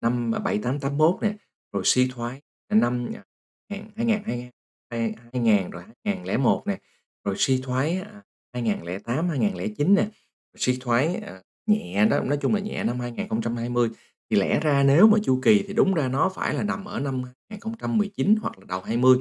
năm 0.00 0.30
7881 0.30 1.22
nè, 1.22 1.36
rồi 1.74 1.82
suy 1.86 2.08
thoái, 2.08 2.42
à, 2.68 2.76
năm, 2.76 3.08
à, 3.16 3.24
ngàn 3.70 3.90
hai 3.96 4.06
ngàn 4.06 4.24
hai 4.26 4.50
hai 4.90 5.14
hai 5.32 5.42
ngàn 5.42 5.70
rồi 5.70 5.84
2001 6.04 6.64
nè, 6.66 6.78
rồi 7.24 7.36
suy 7.38 7.60
thoái, 7.62 7.98
à, 8.00 8.22
2008, 8.54 9.28
2009 9.28 9.94
nè, 9.94 10.02
rồi 10.04 10.58
suy 10.58 10.78
thoái, 10.80 11.16
à, 11.16 11.42
nhẹ 11.66 12.06
đó, 12.10 12.20
nói 12.20 12.38
chung 12.42 12.54
là 12.54 12.60
nhẹ 12.60 12.84
năm 12.84 13.00
2020. 13.00 13.90
Thì 14.30 14.36
lẽ 14.36 14.60
ra 14.60 14.84
nếu 14.84 15.08
mà 15.08 15.18
chu 15.24 15.40
kỳ 15.44 15.64
thì 15.68 15.74
đúng 15.74 15.94
ra 15.94 16.08
nó 16.08 16.30
phải 16.36 16.54
là 16.54 16.64
nằm 16.64 16.84
ở 16.84 17.00
năm 17.00 17.22
2019 17.50 18.36
hoặc 18.42 18.58
là 18.60 18.66
đầu 18.68 18.82
20, 18.82 19.18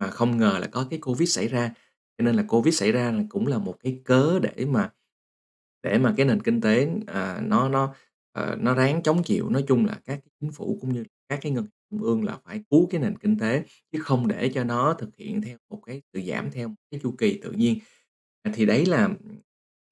mà 0.00 0.10
không 0.10 0.38
ngờ 0.38 0.58
là 0.62 0.68
có 0.72 0.86
cái 0.90 0.98
Covid 1.02 1.30
xảy 1.36 1.48
ra, 1.48 1.72
cho 2.18 2.24
nên 2.24 2.36
là 2.36 2.44
Covid 2.48 2.74
xảy 2.80 2.92
ra 2.92 3.12
là 3.12 3.22
cũng 3.30 3.46
là 3.46 3.58
một 3.58 3.76
cái 3.84 4.00
cớ 4.04 4.38
để 4.42 4.66
mà 4.66 4.90
để 5.82 5.98
mà 5.98 6.14
cái 6.16 6.26
nền 6.26 6.42
kinh 6.42 6.60
tế, 6.60 6.88
à, 7.06 7.40
nó 7.46 7.68
nó, 7.70 7.94
ờ, 8.32 8.56
nó 8.60 8.74
ráng 8.74 9.02
chống 9.02 9.22
chịu. 9.24 9.50
Nói 9.50 9.64
chung 9.68 9.86
là 9.86 10.00
các 10.04 10.20
chính 10.40 10.52
phủ 10.52 10.78
cũng 10.80 10.92
như 10.94 11.04
các 11.28 11.38
cái 11.42 11.52
ngân 11.52 11.66
trung 11.90 12.02
ương 12.02 12.24
là 12.24 12.38
phải 12.44 12.62
cứu 12.70 12.88
cái 12.90 13.00
nền 13.00 13.18
kinh 13.18 13.38
tế, 13.38 13.64
chứ 13.92 13.98
không 14.02 14.28
để 14.28 14.50
cho 14.54 14.64
nó 14.64 14.94
thực 14.94 15.16
hiện 15.16 15.42
theo 15.42 15.58
một 15.70 15.82
cái 15.86 16.02
sự 16.12 16.20
giảm 16.26 16.50
theo 16.50 16.74
cái 16.90 17.00
chu 17.02 17.14
kỳ 17.18 17.38
tự 17.42 17.52
nhiên. 17.52 17.78
À, 18.42 18.52
thì 18.54 18.66
đấy 18.66 18.86
là, 18.86 19.08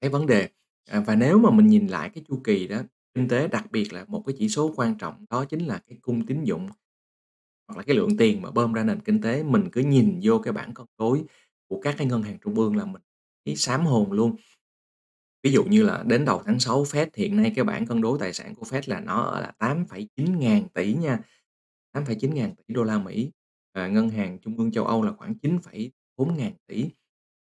cái 0.01 0.09
vấn 0.09 0.27
đề. 0.27 0.49
À, 0.89 0.99
và 0.99 1.15
nếu 1.15 1.39
mà 1.39 1.51
mình 1.51 1.67
nhìn 1.67 1.87
lại 1.87 2.09
cái 2.09 2.23
chu 2.27 2.41
kỳ 2.43 2.67
đó, 2.67 2.81
kinh 3.13 3.27
tế 3.27 3.47
đặc 3.47 3.71
biệt 3.71 3.93
là 3.93 4.05
một 4.07 4.23
cái 4.25 4.35
chỉ 4.39 4.49
số 4.49 4.73
quan 4.75 4.97
trọng 4.97 5.25
đó 5.29 5.45
chính 5.45 5.65
là 5.65 5.81
cái 5.87 5.97
cung 6.01 6.25
tín 6.25 6.43
dụng 6.43 6.67
hoặc 7.67 7.77
là 7.77 7.83
cái 7.83 7.95
lượng 7.95 8.17
tiền 8.17 8.41
mà 8.41 8.51
bơm 8.51 8.73
ra 8.73 8.83
nền 8.83 8.99
kinh 8.99 9.21
tế. 9.21 9.43
Mình 9.43 9.69
cứ 9.71 9.81
nhìn 9.81 10.19
vô 10.23 10.39
cái 10.39 10.53
bảng 10.53 10.73
cân 10.73 10.85
đối 10.97 11.23
của 11.67 11.81
các 11.81 11.95
cái 11.97 12.07
ngân 12.07 12.23
hàng 12.23 12.37
trung 12.41 12.55
ương 12.55 12.75
là 12.75 12.85
mình 12.85 13.01
thấy 13.45 13.55
sám 13.55 13.85
hồn 13.85 14.11
luôn. 14.11 14.35
Ví 15.43 15.51
dụ 15.51 15.63
như 15.63 15.83
là 15.83 16.03
đến 16.07 16.25
đầu 16.25 16.41
tháng 16.45 16.59
6 16.59 16.83
Fed 16.83 17.07
hiện 17.15 17.35
nay 17.35 17.53
cái 17.55 17.65
bảng 17.65 17.85
cân 17.85 18.01
đối 18.01 18.19
tài 18.19 18.33
sản 18.33 18.55
của 18.55 18.65
Fed 18.65 18.81
là 18.85 18.99
nó 18.99 19.21
ở 19.21 19.41
là 19.41 19.53
8,9 19.59 20.39
ngàn 20.39 20.67
tỷ 20.73 20.93
nha, 20.93 21.19
8,9 21.93 22.33
ngàn 22.33 22.55
tỷ 22.55 22.73
đô 22.73 22.83
la 22.83 22.99
Mỹ. 22.99 23.31
Và 23.73 23.87
ngân 23.87 24.09
hàng 24.09 24.39
trung 24.41 24.57
ương 24.57 24.71
châu 24.71 24.85
Âu 24.85 25.03
là 25.03 25.11
khoảng 25.11 25.33
9,4 25.41 26.35
ngàn 26.35 26.53
tỷ, 26.67 26.89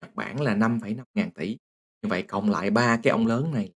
Nhật 0.03 0.15
Bản 0.15 0.41
là 0.41 0.55
5,5 0.55 1.05
ngàn 1.15 1.31
tỷ. 1.31 1.57
Như 2.03 2.09
vậy 2.09 2.23
cộng 2.23 2.51
lại 2.51 2.71
ba 2.71 3.01
cái 3.03 3.11
ông 3.11 3.27
lớn 3.27 3.53
này 3.53 3.73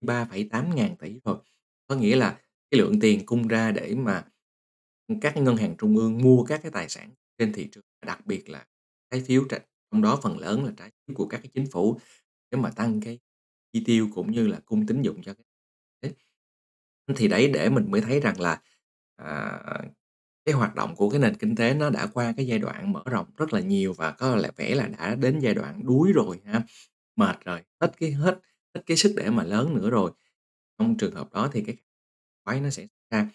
3,8 0.00 0.74
ngàn 0.74 0.96
tỷ 0.96 1.20
thôi. 1.24 1.38
Có 1.86 1.96
nghĩa 1.96 2.16
là 2.16 2.40
cái 2.70 2.80
lượng 2.80 3.00
tiền 3.00 3.26
cung 3.26 3.48
ra 3.48 3.72
để 3.72 3.94
mà, 3.94 4.24
các 5.20 5.32
cái 5.34 5.42
ngân 5.42 5.56
hàng 5.56 5.74
trung 5.78 5.96
ương 5.96 6.18
mua 6.18 6.44
các 6.44 6.60
cái 6.62 6.70
tài 6.70 6.88
sản 6.88 7.10
trên 7.38 7.52
thị 7.52 7.68
trường, 7.72 7.84
đặc 8.06 8.26
biệt 8.26 8.48
là 8.48 8.66
trái 9.10 9.20
phiếu 9.20 9.44
trong 9.90 10.02
đó 10.02 10.20
phần 10.22 10.38
lớn 10.38 10.64
là 10.64 10.72
trái 10.76 10.90
phiếu 10.90 11.16
của 11.16 11.26
các 11.26 11.38
cái 11.42 11.50
chính 11.54 11.66
phủ 11.70 11.98
để 12.50 12.58
mà 12.58 12.70
tăng 12.70 13.00
cái 13.00 13.18
chi 13.72 13.82
tiêu 13.86 14.08
cũng 14.14 14.32
như 14.32 14.46
là 14.46 14.60
cung 14.60 14.86
tín 14.86 15.02
dụng 15.02 15.22
cho 15.22 15.34
cái 15.34 15.44
đấy. 16.02 16.12
Thì 17.16 17.28
đấy, 17.28 17.50
để 17.54 17.70
mình 17.70 17.90
mới 17.90 18.00
thấy 18.00 18.20
rằng 18.20 18.40
là, 18.40 18.62
À, 19.18 19.60
à, 19.64 19.82
cái 20.46 20.54
hoạt 20.54 20.74
động 20.74 20.96
của 20.96 21.10
cái 21.10 21.20
nền 21.20 21.36
kinh 21.36 21.56
tế 21.56 21.74
nó 21.74 21.90
đã 21.90 22.06
qua 22.06 22.34
cái 22.36 22.46
giai 22.46 22.58
đoạn 22.58 22.92
mở 22.92 23.02
rộng 23.06 23.26
rất 23.36 23.52
là 23.54 23.60
nhiều 23.60 23.94
và 23.98 24.12
có 24.12 24.36
lẽ 24.36 24.50
vẻ 24.56 24.74
là 24.74 24.88
đã 24.88 25.14
đến 25.14 25.38
giai 25.40 25.54
đoạn 25.54 25.82
đuối 25.86 26.12
rồi 26.14 26.40
ha, 26.46 26.62
mệt 27.16 27.38
rồi, 27.44 27.60
hết 27.80 27.92
cái 28.00 28.12
hết 28.12 28.40
hết 28.74 28.82
cái 28.86 28.96
sức 28.96 29.14
để 29.16 29.30
mà 29.30 29.44
lớn 29.44 29.74
nữa 29.74 29.90
rồi. 29.90 30.10
Trong 30.78 30.96
trường 30.98 31.14
hợp 31.14 31.32
đó 31.34 31.50
thì 31.52 31.62
cái 31.62 31.76
quái 32.44 32.60
nó 32.60 32.70
sẽ 32.70 32.86
ra. 33.10 33.28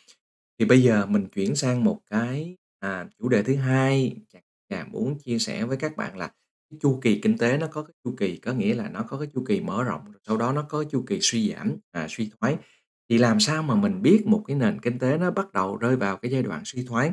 Thì 0.59 0.65
bây 0.65 0.83
giờ 0.83 1.05
mình 1.05 1.27
chuyển 1.35 1.55
sang 1.55 1.83
một 1.83 1.99
cái, 2.11 2.57
à, 2.79 3.07
chủ 3.19 3.29
đề 3.29 3.43
thứ 3.43 3.55
hai 3.55 4.15
chà 4.69 4.85
muốn 4.91 5.19
chia 5.19 5.39
sẻ 5.39 5.65
với 5.65 5.77
các 5.77 5.97
bạn 5.97 6.17
là 6.17 6.27
cái 6.71 6.79
chu 6.81 6.99
kỳ 7.03 7.21
kinh 7.21 7.37
tế 7.37 7.57
nó 7.57 7.67
có 7.67 7.83
cái 7.83 7.93
chu 8.05 8.15
kỳ, 8.17 8.37
có 8.37 8.53
nghĩa 8.53 8.75
là 8.75 8.89
nó 8.89 9.03
có 9.09 9.17
cái 9.19 9.27
chu 9.35 9.45
kỳ 9.47 9.61
mở 9.61 9.83
rộng, 9.83 10.05
rồi 10.05 10.21
sau 10.27 10.37
đó 10.37 10.53
nó 10.53 10.63
có 10.69 10.83
chu 10.91 11.03
kỳ 11.07 11.19
suy 11.21 11.51
giảm, 11.53 11.75
à, 11.91 12.07
suy 12.09 12.31
thoái. 12.41 12.57
Thì 13.09 13.17
làm 13.17 13.39
sao 13.39 13.63
mà 13.63 13.75
mình 13.75 14.01
biết 14.01 14.23
một 14.27 14.43
cái 14.47 14.55
nền 14.57 14.79
kinh 14.81 14.99
tế 14.99 15.17
nó 15.17 15.31
bắt 15.31 15.53
đầu 15.53 15.77
rơi 15.77 15.95
vào 15.95 16.17
cái 16.17 16.31
giai 16.31 16.43
đoạn 16.43 16.61
suy 16.65 16.85
thoái? 16.85 17.11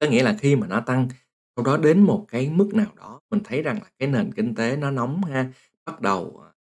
Có 0.00 0.06
nghĩa 0.06 0.22
là 0.22 0.36
khi 0.40 0.56
mà 0.56 0.66
nó 0.66 0.80
tăng 0.80 1.08
Sau 1.56 1.64
đó 1.64 1.76
đến 1.76 2.00
một 2.00 2.24
cái 2.28 2.50
mức 2.50 2.74
nào 2.74 2.92
đó 2.96 3.20
mình 3.30 3.40
thấy 3.44 3.62
rằng 3.62 3.76
là 3.82 3.88
cái 3.98 4.08
nền 4.08 4.32
kinh 4.34 4.54
tế 4.54 4.76
nó 4.76 4.90
nóng 4.90 5.24
ha, 5.24 5.52
bắt 5.84 6.00
đầu, 6.00 6.38
ờ, 6.42 6.52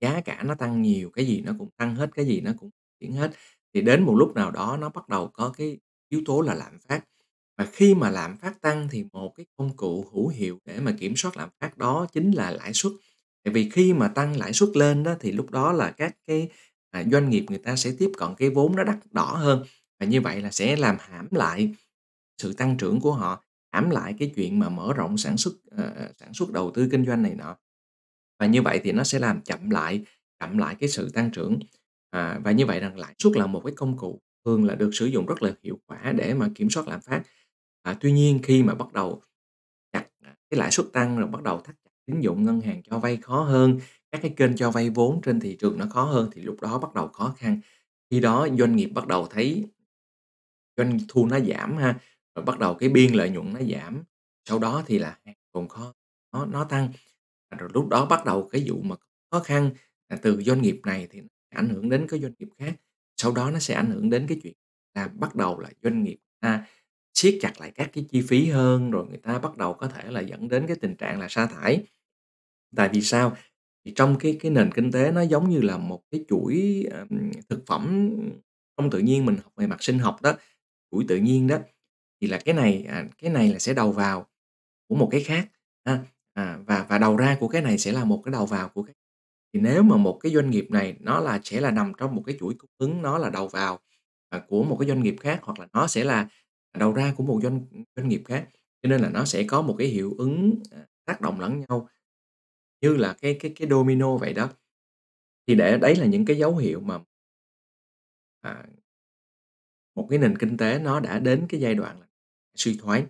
giá 0.00 0.20
cả 0.20 0.42
nó 0.46 0.54
tăng 0.54 0.82
nhiều, 0.82 1.10
cái 1.10 1.26
gì 1.26 1.40
nó 1.46 1.52
cũng 1.58 1.68
tăng 1.76 1.94
hết, 1.96 2.10
cái 2.14 2.26
gì 2.26 2.40
nó 2.40 2.52
cũng 2.60 2.70
tiến 3.00 3.12
hết. 3.12 3.32
Thì 3.74 3.82
đến 3.82 4.02
một 4.04 4.14
lúc 4.16 4.34
nào 4.34 4.50
đó 4.50 4.76
nó 4.80 4.88
bắt 4.90 5.08
đầu 5.08 5.28
có 5.34 5.52
cái 5.58 5.78
yếu 6.08 6.22
tố 6.26 6.40
là 6.42 6.54
lạm 6.54 6.78
phát. 6.88 7.04
Và 7.58 7.66
khi 7.72 7.94
mà 7.94 8.10
lạm 8.10 8.36
phát 8.36 8.60
tăng 8.60 8.88
thì 8.90 9.04
một 9.12 9.32
cái 9.36 9.46
công 9.56 9.76
cụ 9.76 10.06
hữu 10.12 10.28
hiệu 10.28 10.58
để 10.64 10.80
mà 10.80 10.92
kiểm 11.00 11.16
soát 11.16 11.36
lạm 11.36 11.48
phát 11.60 11.78
đó 11.78 12.06
chính 12.12 12.30
là 12.32 12.50
lãi 12.50 12.72
suất. 12.74 12.92
Tại 13.44 13.54
vì 13.54 13.70
khi 13.70 13.92
mà 13.92 14.08
tăng 14.08 14.36
lãi 14.38 14.52
suất 14.52 14.68
lên 14.76 15.02
đó 15.04 15.14
thì 15.20 15.32
lúc 15.32 15.50
đó 15.50 15.72
là 15.72 15.90
các 15.90 16.16
cái, 16.26 16.48
à, 16.90 17.04
doanh 17.12 17.30
nghiệp 17.30 17.44
người 17.48 17.58
ta 17.58 17.76
sẽ 17.76 17.92
tiếp 17.98 18.10
cận 18.16 18.28
cái 18.38 18.50
vốn 18.50 18.76
nó 18.76 18.84
đắt 18.84 18.98
đỏ 19.10 19.36
hơn, 19.36 19.64
và 20.00 20.06
như 20.06 20.20
vậy 20.20 20.42
là 20.42 20.50
sẽ 20.50 20.76
làm 20.76 20.96
hãm 21.00 21.28
lại 21.30 21.74
sự 22.42 22.52
tăng 22.52 22.76
trưởng 22.76 23.00
của 23.00 23.12
họ, 23.12 23.44
hãm 23.72 23.90
lại 23.90 24.14
cái 24.18 24.32
chuyện 24.36 24.58
mà 24.58 24.68
mở 24.68 24.92
rộng 24.96 25.18
sản 25.18 25.36
xuất, 25.36 25.54
uh, 25.74 26.16
sản 26.16 26.34
xuất 26.34 26.52
đầu 26.52 26.70
tư 26.74 26.88
kinh 26.90 27.06
doanh 27.06 27.22
này 27.22 27.34
nọ. 27.34 27.56
Và 28.38 28.46
như 28.46 28.62
vậy 28.62 28.80
thì 28.84 28.92
nó 28.92 29.04
sẽ 29.04 29.18
làm 29.18 29.40
chậm 29.40 29.70
lại 29.70 30.04
chậm 30.40 30.58
lại 30.58 30.74
cái 30.74 30.88
sự 30.88 31.10
tăng 31.10 31.30
trưởng. 31.30 31.58
À, 32.10 32.40
và 32.44 32.52
như 32.52 32.66
vậy 32.66 32.80
rằng 32.80 32.98
lãi 32.98 33.14
suất 33.18 33.36
là 33.36 33.46
một 33.46 33.62
cái 33.64 33.72
công 33.76 33.96
cụ 33.96 34.20
thường 34.44 34.64
là 34.64 34.74
được 34.74 34.90
sử 34.92 35.06
dụng 35.06 35.26
rất 35.26 35.42
là 35.42 35.52
hiệu 35.62 35.78
quả 35.86 36.12
để 36.12 36.34
mà 36.34 36.48
kiểm 36.54 36.70
soát 36.70 36.88
lạm 36.88 37.00
phát. 37.00 37.22
À, 37.82 37.96
tuy 38.00 38.12
nhiên 38.12 38.40
khi 38.42 38.62
mà 38.62 38.74
bắt 38.74 38.92
đầu 38.92 39.22
chặt 39.92 40.04
à, 40.20 40.36
cái 40.50 40.60
lãi 40.60 40.70
suất 40.70 40.86
tăng 40.92 41.18
rồi 41.18 41.26
bắt 41.26 41.42
đầu 41.42 41.60
thắt 41.60 41.76
chặt 41.84 41.90
tín 42.06 42.20
dụng, 42.20 42.44
ngân 42.44 42.60
hàng 42.60 42.82
cho 42.90 42.98
vay 42.98 43.16
khó 43.16 43.42
hơn, 43.42 43.78
các 44.12 44.22
cái 44.22 44.34
kênh 44.36 44.56
cho 44.56 44.70
vay 44.70 44.90
vốn 44.90 45.20
trên 45.22 45.40
thị 45.40 45.56
trường 45.60 45.78
nó 45.78 45.86
khó 45.90 46.04
hơn 46.04 46.30
thì 46.32 46.42
lúc 46.42 46.60
đó 46.60 46.78
bắt 46.78 46.94
đầu 46.94 47.08
khó 47.08 47.34
khăn. 47.38 47.60
Khi 48.10 48.20
đó 48.20 48.48
doanh 48.58 48.76
nghiệp 48.76 48.86
bắt 48.86 49.06
đầu 49.06 49.26
thấy 49.26 49.64
doanh 50.76 50.98
thu 51.08 51.26
nó 51.26 51.40
giảm 51.40 51.76
ha, 51.76 51.98
rồi 52.34 52.44
bắt 52.44 52.58
đầu 52.58 52.74
cái 52.74 52.88
biên 52.88 53.12
lợi 53.12 53.30
nhuận 53.30 53.52
nó 53.52 53.60
giảm, 53.60 54.02
sau 54.48 54.58
đó 54.58 54.82
thì 54.86 54.98
là 54.98 55.18
hàng 55.24 55.34
tồn 55.52 55.68
kho 55.68 55.94
nó 56.32 56.46
nó 56.46 56.64
tăng. 56.64 56.92
À, 57.48 57.58
rồi 57.60 57.70
lúc 57.74 57.88
đó 57.88 58.06
bắt 58.06 58.24
đầu 58.24 58.48
cái 58.52 58.64
vụ 58.68 58.82
mà 58.82 58.96
khó 59.30 59.40
khăn, 59.40 59.70
từ 60.22 60.42
doanh 60.42 60.62
nghiệp 60.62 60.80
này 60.84 61.08
thì 61.10 61.22
ảnh 61.48 61.68
hưởng 61.68 61.88
đến 61.88 62.06
cái 62.08 62.20
doanh 62.20 62.32
nghiệp 62.38 62.48
khác, 62.58 62.74
sau 63.16 63.32
đó 63.32 63.50
nó 63.50 63.58
sẽ 63.58 63.74
ảnh 63.74 63.90
hưởng 63.90 64.10
đến 64.10 64.26
cái 64.28 64.40
chuyện 64.42 64.54
là 64.94 65.08
bắt 65.08 65.34
đầu 65.34 65.60
là 65.60 65.70
doanh 65.82 66.02
nghiệp 66.02 66.18
ta 66.40 66.66
siết 67.14 67.38
chặt 67.40 67.60
lại 67.60 67.70
các 67.74 67.90
cái 67.92 68.06
chi 68.10 68.22
phí 68.22 68.50
hơn, 68.50 68.90
rồi 68.90 69.06
người 69.08 69.18
ta 69.18 69.38
bắt 69.38 69.56
đầu 69.56 69.74
có 69.74 69.88
thể 69.88 70.10
là 70.10 70.20
dẫn 70.20 70.48
đến 70.48 70.66
cái 70.66 70.76
tình 70.80 70.96
trạng 70.96 71.20
là 71.20 71.26
sa 71.30 71.46
thải. 71.46 71.84
Tại 72.76 72.88
vì 72.92 73.02
sao? 73.02 73.36
Thì 73.88 73.94
trong 73.96 74.16
cái 74.18 74.36
cái 74.40 74.50
nền 74.50 74.72
kinh 74.72 74.92
tế 74.92 75.12
nó 75.12 75.20
giống 75.22 75.50
như 75.50 75.60
là 75.60 75.78
một 75.78 76.00
cái 76.10 76.24
chuỗi, 76.28 76.84
ờm, 76.90 77.08
thực 77.48 77.66
phẩm 77.66 78.10
trong 78.76 78.90
tự 78.90 78.98
nhiên 78.98 79.26
mình 79.26 79.36
học 79.42 79.52
về 79.56 79.66
mặt 79.66 79.82
sinh 79.82 79.98
học 79.98 80.22
đó, 80.22 80.32
chuỗi 80.90 81.04
tự 81.08 81.16
nhiên 81.16 81.46
đó, 81.46 81.58
thì 82.20 82.26
là 82.28 82.38
cái 82.44 82.54
này, 82.54 82.84
à, 82.88 83.04
cái 83.22 83.30
này 83.30 83.52
là 83.52 83.58
sẽ 83.58 83.74
đầu 83.74 83.92
vào 83.92 84.26
của 84.88 84.96
một 84.96 85.08
cái 85.12 85.20
khác 85.24 85.48
ha, 85.84 85.98
à, 86.34 86.58
và 86.66 86.86
và 86.88 86.98
đầu 86.98 87.16
ra 87.16 87.36
của 87.40 87.48
cái 87.48 87.62
này 87.62 87.78
sẽ 87.78 87.92
là 87.92 88.04
một 88.04 88.22
cái 88.24 88.32
đầu 88.32 88.46
vào 88.46 88.68
của 88.68 88.82
cái 88.82 88.94
thì 89.54 89.60
nếu 89.60 89.82
mà 89.82 89.96
một 89.96 90.18
cái 90.22 90.32
doanh 90.32 90.50
nghiệp 90.50 90.66
này 90.70 90.96
nó 91.00 91.20
là 91.20 91.40
sẽ 91.44 91.60
là 91.60 91.70
nằm 91.70 91.92
trong 91.98 92.14
một 92.16 92.22
cái 92.26 92.36
chuỗi 92.40 92.54
cung 92.54 92.70
ứng, 92.78 93.02
nó 93.02 93.18
là 93.18 93.30
đầu 93.30 93.48
vào, 93.48 93.78
à, 94.30 94.40
của 94.48 94.64
một 94.64 94.76
cái 94.80 94.88
doanh 94.88 95.02
nghiệp 95.02 95.16
khác, 95.20 95.40
hoặc 95.42 95.60
là 95.60 95.66
nó 95.72 95.86
sẽ 95.86 96.04
là 96.04 96.28
đầu 96.78 96.92
ra 96.92 97.14
của 97.16 97.24
một 97.24 97.40
doanh 97.42 97.60
doanh 97.96 98.08
nghiệp 98.08 98.22
khác, 98.26 98.48
cho 98.82 98.88
nên 98.88 99.00
là 99.00 99.10
nó 99.10 99.24
sẽ 99.24 99.44
có 99.44 99.62
một 99.62 99.76
cái 99.78 99.88
hiệu 99.88 100.14
ứng, 100.18 100.54
à, 100.72 100.78
tác 101.06 101.20
động 101.20 101.40
lẫn 101.40 101.60
nhau, 101.68 101.88
như 102.80 102.96
là 102.96 103.16
cái 103.20 103.36
cái 103.40 103.52
cái 103.56 103.68
domino 103.68 104.16
vậy 104.16 104.32
đó. 104.32 104.48
Thì 105.46 105.54
để 105.54 105.78
đấy 105.78 105.96
là 105.96 106.06
những 106.06 106.24
cái 106.24 106.38
dấu 106.38 106.56
hiệu 106.56 106.80
mà 106.80 106.98
à, 108.42 108.64
một 109.94 110.06
cái 110.10 110.18
nền 110.18 110.38
kinh 110.38 110.56
tế 110.56 110.78
nó 110.78 111.00
đã 111.00 111.18
đến 111.18 111.46
cái 111.48 111.60
giai 111.60 111.74
đoạn 111.74 112.00
là 112.00 112.06
suy 112.54 112.78
thoái. 112.82 113.04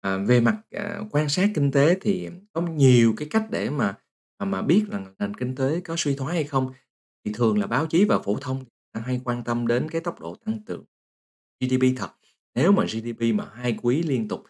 À, 0.00 0.16
về 0.16 0.40
mặt, 0.40 0.60
à, 0.70 1.00
quan 1.10 1.28
sát 1.28 1.50
kinh 1.54 1.70
tế 1.72 1.98
thì 2.00 2.28
có 2.52 2.60
nhiều 2.60 3.14
cái 3.16 3.28
cách 3.30 3.46
để 3.50 3.70
mà 3.70 3.98
mà 4.38 4.46
mà 4.46 4.62
biết 4.62 4.84
rằng 4.90 5.14
nền 5.18 5.34
kinh 5.34 5.54
tế 5.54 5.80
có 5.80 5.94
suy 5.98 6.16
thoái 6.16 6.34
hay 6.34 6.44
không. 6.44 6.72
Thì 7.24 7.32
thường 7.34 7.58
là 7.58 7.66
báo 7.66 7.86
chí 7.86 8.04
và 8.04 8.18
phổ 8.18 8.36
thông 8.40 8.64
hay 8.94 9.20
quan 9.24 9.44
tâm 9.44 9.66
đến 9.66 9.90
cái 9.90 10.00
tốc 10.00 10.20
độ 10.20 10.34
tăng 10.34 10.60
trưởng 10.66 10.84
GDP 11.60 11.96
thật. 11.96 12.10
Nếu 12.54 12.72
mà 12.72 12.84
GDP 12.84 13.32
mà 13.34 13.50
2 13.54 13.78
quý 13.82 14.02
liên 14.02 14.28
tục 14.28 14.44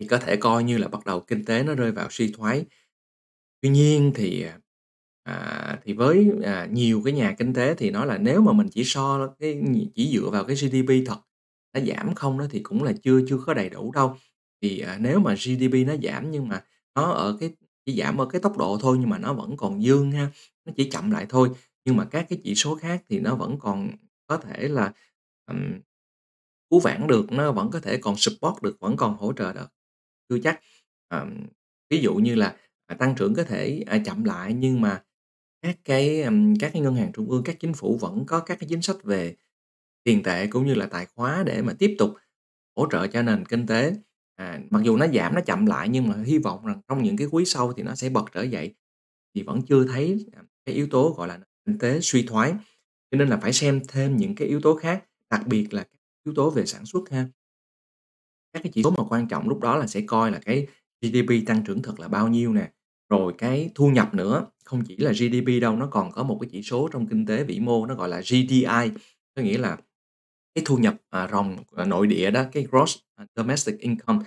thì 0.00 0.06
có 0.06 0.18
thể 0.18 0.36
coi 0.36 0.64
như 0.64 0.78
là 0.78 0.88
bắt 0.88 1.04
đầu 1.06 1.20
kinh 1.20 1.44
tế 1.44 1.62
nó 1.62 1.74
rơi 1.74 1.92
vào 1.92 2.08
suy 2.10 2.32
thoái. 2.32 2.64
Tuy 3.62 3.68
nhiên 3.70 4.12
thì, 4.14 4.42
à, 4.42 4.58
à, 5.22 5.78
thì 5.84 5.92
với, 5.92 6.30
à, 6.44 6.68
nhiều 6.72 7.02
cái 7.04 7.12
nhà 7.14 7.34
kinh 7.38 7.54
tế 7.54 7.74
thì 7.74 7.90
nói 7.90 8.06
là 8.06 8.18
nếu 8.18 8.40
mà 8.40 8.52
mình 8.52 8.68
chỉ 8.72 8.84
so 8.84 9.28
cái 9.40 9.62
chỉ 9.94 10.10
dựa 10.16 10.30
vào 10.30 10.44
cái 10.44 10.56
GDP 10.56 11.04
thật, 11.06 11.18
nó 11.74 11.80
giảm 11.80 12.14
không 12.14 12.38
đó 12.38 12.46
thì 12.50 12.60
cũng 12.60 12.82
là 12.82 12.92
chưa 13.02 13.20
chưa 13.28 13.38
có 13.46 13.54
đầy 13.54 13.68
đủ 13.70 13.92
đâu. 13.92 14.16
Thì, 14.62 14.80
à, 14.80 14.98
nếu 15.00 15.20
mà 15.20 15.34
GDP 15.36 15.84
nó 15.84 15.94
giảm 16.02 16.30
nhưng 16.30 16.48
mà 16.48 16.64
nó 16.94 17.02
ở 17.12 17.36
cái 17.40 17.50
chỉ 17.86 18.00
giảm 18.02 18.18
ở 18.20 18.26
cái 18.26 18.40
tốc 18.40 18.58
độ 18.58 18.78
thôi 18.80 18.96
nhưng 19.00 19.10
mà 19.10 19.18
nó 19.18 19.32
vẫn 19.34 19.56
còn 19.56 19.82
dương 19.82 20.12
ha, 20.12 20.30
nó 20.66 20.72
chỉ 20.76 20.90
chậm 20.90 21.10
lại 21.10 21.26
thôi, 21.28 21.50
nhưng 21.84 21.96
mà 21.96 22.04
các 22.04 22.26
cái 22.28 22.38
chỉ 22.44 22.54
số 22.54 22.74
khác 22.76 23.02
thì 23.08 23.20
nó 23.20 23.34
vẫn 23.36 23.58
còn 23.58 23.90
có 24.26 24.36
thể 24.36 24.68
là, 24.68 24.92
ừm, 25.46 25.80
cứu 26.70 26.80
vãn 26.80 27.06
được, 27.06 27.32
nó 27.32 27.52
vẫn 27.52 27.70
có 27.70 27.80
thể 27.80 27.96
còn 27.98 28.16
support 28.16 28.62
được, 28.62 28.76
vẫn 28.80 28.96
còn 28.96 29.14
hỗ 29.16 29.32
trợ 29.32 29.52
được, 29.52 29.66
chưa 30.30 30.38
chắc. 30.44 30.60
Ờm, 31.08 31.46
ví 31.90 31.98
dụ 32.02 32.14
như 32.16 32.36
là, 32.36 32.56
à, 32.86 32.96
tăng 32.96 33.16
trưởng 33.16 33.34
có 33.34 33.44
thể, 33.44 33.84
à, 33.88 33.98
chậm 34.06 34.24
lại 34.24 34.54
nhưng 34.54 34.80
mà 34.82 35.02
các 35.62 35.78
cái, 35.84 36.22
ừm, 36.22 36.56
các 36.60 36.70
cái 36.74 36.82
ngân 36.82 36.96
hàng 36.96 37.12
trung 37.14 37.30
ương, 37.30 37.44
các 37.44 37.60
chính 37.60 37.74
phủ 37.74 37.98
vẫn 38.02 38.26
có 38.26 38.40
các 38.40 38.60
cái 38.60 38.68
chính 38.70 38.82
sách 38.82 39.04
về 39.04 39.36
tiền 40.04 40.22
tệ 40.24 40.48
cũng 40.48 40.66
như 40.66 40.74
là 40.74 40.86
tài 40.86 41.06
khóa 41.06 41.44
để 41.46 41.62
mà 41.62 41.74
tiếp 41.80 41.96
tục 41.98 42.14
hỗ 42.76 42.88
trợ 42.92 43.08
cho 43.08 43.22
nền 43.22 43.46
kinh 43.46 43.66
tế. 43.66 43.94
À, 44.36 44.60
mặc 44.70 44.82
dù 44.84 44.96
nó 44.96 45.06
giảm, 45.14 45.34
nó 45.34 45.40
chậm 45.40 45.66
lại 45.66 45.88
nhưng 45.88 46.08
mà 46.08 46.16
hy 46.26 46.38
vọng 46.38 46.66
rằng 46.66 46.80
trong 46.88 47.04
những 47.04 47.16
cái 47.16 47.28
quý 47.32 47.44
sau 47.46 47.72
thì 47.72 47.82
nó 47.84 47.94
sẽ 47.94 48.10
bật 48.10 48.24
trở 48.34 48.42
dậy. 48.42 48.74
Thì 49.34 49.42
vẫn 49.42 49.62
chưa 49.68 49.86
thấy, 49.86 50.26
à, 50.32 50.42
cái 50.66 50.74
yếu 50.74 50.88
tố, 50.90 51.14
gọi 51.18 51.28
là, 51.28 51.40
kinh 51.66 51.78
tế 51.78 52.00
suy 52.02 52.22
thoái, 52.26 52.52
cho 53.10 53.18
nên 53.18 53.28
là 53.28 53.36
phải 53.36 53.52
xem 53.52 53.82
thêm 53.88 54.16
những 54.16 54.34
cái 54.34 54.48
yếu 54.48 54.60
tố 54.60 54.76
khác, 54.76 55.04
đặc 55.30 55.46
biệt 55.46 55.74
là 55.74 55.84
yếu 56.24 56.34
tố 56.34 56.50
về 56.50 56.66
sản 56.66 56.86
xuất 56.86 57.10
ha. 57.10 57.28
Các 58.52 58.62
cái 58.62 58.72
chỉ 58.74 58.82
số 58.82 58.90
mà 58.90 59.04
quan 59.08 59.28
trọng 59.28 59.48
lúc 59.48 59.60
đó 59.60 59.76
là 59.76 59.86
sẽ 59.86 60.00
coi 60.00 60.30
là 60.30 60.38
cái 60.38 60.66
GDP 61.02 61.46
tăng 61.46 61.64
trưởng 61.64 61.82
thực 61.82 62.00
là 62.00 62.08
bao 62.08 62.28
nhiêu 62.28 62.52
nè, 62.52 62.70
rồi 63.08 63.34
cái 63.38 63.70
thu 63.74 63.88
nhập 63.88 64.14
nữa, 64.14 64.46
không 64.64 64.84
chỉ 64.84 64.96
là 64.96 65.12
GDP 65.12 65.60
đâu, 65.60 65.76
nó 65.76 65.86
còn 65.86 66.12
có 66.12 66.22
một 66.22 66.38
cái 66.40 66.48
chỉ 66.52 66.62
số 66.62 66.88
trong 66.92 67.06
kinh 67.06 67.26
tế 67.26 67.44
vĩ 67.44 67.60
mô 67.60 67.86
nó 67.86 67.94
gọi 67.94 68.08
là 68.08 68.20
GDI, 68.20 68.90
có 69.36 69.42
nghĩa 69.42 69.58
là 69.58 69.76
cái 70.54 70.62
thu 70.66 70.76
nhập, 70.76 70.94
à, 71.10 71.28
ròng, 71.32 71.56
à, 71.76 71.84
nội 71.84 72.06
địa 72.06 72.30
đó, 72.30 72.44
cái 72.52 72.66
Gross 72.70 72.98
à, 73.14 73.26
Domestic 73.36 73.78
Income, 73.78 74.24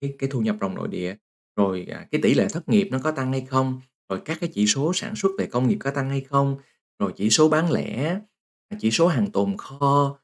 cái 0.00 0.14
cái 0.18 0.30
thu 0.32 0.40
nhập 0.40 0.56
ròng 0.60 0.74
nội 0.74 0.88
địa, 0.88 1.16
rồi, 1.56 1.86
à, 1.90 2.06
cái 2.10 2.20
tỷ 2.22 2.34
lệ 2.34 2.46
thất 2.52 2.68
nghiệp 2.68 2.88
nó 2.90 2.98
có 3.04 3.10
tăng 3.10 3.32
hay 3.32 3.40
không, 3.40 3.80
rồi 4.08 4.20
các 4.24 4.38
cái 4.40 4.50
chỉ 4.54 4.66
số 4.66 4.92
sản 4.94 5.16
xuất 5.16 5.28
về 5.38 5.46
công 5.46 5.68
nghiệp 5.68 5.76
có 5.80 5.90
tăng 5.90 6.10
hay 6.10 6.20
không, 6.20 6.56
rồi 6.98 7.12
chỉ 7.16 7.30
số 7.30 7.48
bán 7.48 7.72
lẻ, 7.72 8.20
à, 8.68 8.76
chỉ 8.80 8.90
số 8.90 9.06
hàng 9.06 9.30
tồn 9.30 9.56
kho, 9.56 10.18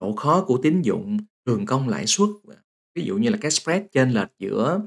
độ 0.00 0.12
khó 0.16 0.44
của 0.46 0.58
tín 0.62 0.82
dụng, 0.82 1.18
trường 1.46 1.66
công 1.66 1.88
lãi 1.88 2.06
suất, 2.06 2.28
ví 2.94 3.02
dụ 3.02 3.16
như 3.16 3.30
là 3.30 3.38
cái 3.40 3.50
spread 3.50 3.82
chênh 3.92 4.10
lệch 4.10 4.28
giữa 4.38 4.80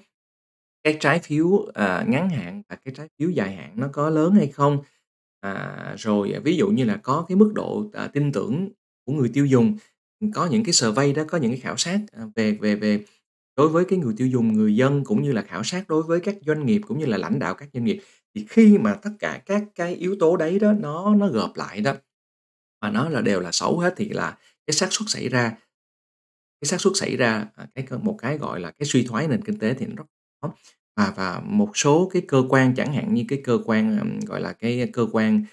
cái 0.84 0.98
trái 1.00 1.20
phiếu, 1.20 1.66
à, 1.74 2.06
ngắn 2.08 2.30
hạn 2.30 2.62
và 2.70 2.76
cái 2.76 2.94
trái 2.98 3.08
phiếu 3.20 3.30
dài 3.30 3.56
hạn 3.56 3.74
nó 3.76 3.88
có 3.94 4.10
lớn 4.10 4.34
hay 4.34 4.48
không. 4.48 4.80
À, 5.42 5.96
rồi, 5.98 6.32
à, 6.32 6.40
ví 6.44 6.58
dụ 6.58 6.70
như 6.70 6.84
là 6.84 6.98
có 7.04 7.26
cái 7.28 7.36
mức 7.36 7.52
độ, 7.56 7.90
à, 7.94 8.08
tin 8.08 8.32
tưởng 8.32 8.70
của 9.06 9.14
người 9.14 9.30
tiêu 9.34 9.46
dùng, 9.46 9.78
có 10.34 10.46
những 10.46 10.64
cái 10.64 10.74
survey 10.74 11.14
đó, 11.14 11.24
có 11.28 11.38
những 11.38 11.52
cái 11.52 11.60
khảo 11.60 11.78
sát, 11.78 12.00
à, 12.12 12.24
về 12.36 12.52
về 12.52 12.76
về 12.76 13.06
đối 13.56 13.70
với 13.70 13.86
cái 13.86 14.00
người 14.00 14.14
tiêu 14.18 14.28
dùng, 14.28 14.54
người 14.54 14.76
dân 14.76 15.04
cũng 15.04 15.24
như 15.24 15.32
là 15.32 15.42
khảo 15.42 15.64
sát 15.64 15.88
đối 15.88 16.04
với 16.04 16.20
các 16.20 16.36
doanh 16.46 16.66
nghiệp 16.66 16.82
cũng 16.88 17.00
như 17.00 17.06
là 17.06 17.18
lãnh 17.18 17.40
đạo 17.40 17.54
các 17.54 17.70
doanh 17.74 17.84
nghiệp. 17.86 18.00
Thì 18.36 18.46
khi 18.50 18.78
mà 18.78 18.94
tất 18.94 19.10
cả 19.20 19.42
các 19.46 19.64
cái 19.76 19.96
yếu 19.96 20.16
tố 20.20 20.38
đấy 20.38 20.60
đó 20.60 20.74
nó 20.74 21.16
nó 21.16 21.28
gộp 21.28 21.56
lại 21.56 21.82
đó, 21.82 21.94
mà 22.82 22.92
nó 22.92 23.10
là 23.10 23.22
đều 23.22 23.40
là 23.40 23.52
xấu 23.52 23.80
hết 23.80 23.94
thì 23.98 24.10
là 24.10 24.38
cái 24.68 24.74
xác 24.74 24.88
suất 24.92 25.10
xảy 25.10 25.30
ra 25.30 25.58
cái 26.62 26.68
xác 26.68 26.82
suất 26.82 26.94
xảy 26.96 27.18
ra, 27.18 27.46
à, 27.56 27.68
cái 27.76 27.86
c 27.86 27.92
một 28.04 28.16
cái, 28.22 28.38
gọi 28.38 28.60
là, 28.60 28.72
cái 28.72 28.86
suy 28.86 29.04
thoái 29.04 29.28
nền 29.28 29.42
kinh 29.44 29.60
tế 29.60 29.74
thì 29.74 29.86
nó 29.86 29.96
rất 29.96 30.06
khó. 30.42 30.54
Và 30.98 31.14
và 31.18 31.42
một 31.46 31.78
số 31.78 32.10
cái 32.14 32.22
cơ 32.28 32.44
quan 32.50 32.76
chẳng 32.76 32.94
hạn 32.94 33.14
như 33.14 33.26
cái 33.28 33.42
cơ 33.44 33.60
quan, 33.66 33.98
ừm, 34.00 34.20
gọi 34.20 34.42
là, 34.42 34.54
cái 34.54 34.90
cơ 34.94 35.08
quan, 35.12 35.44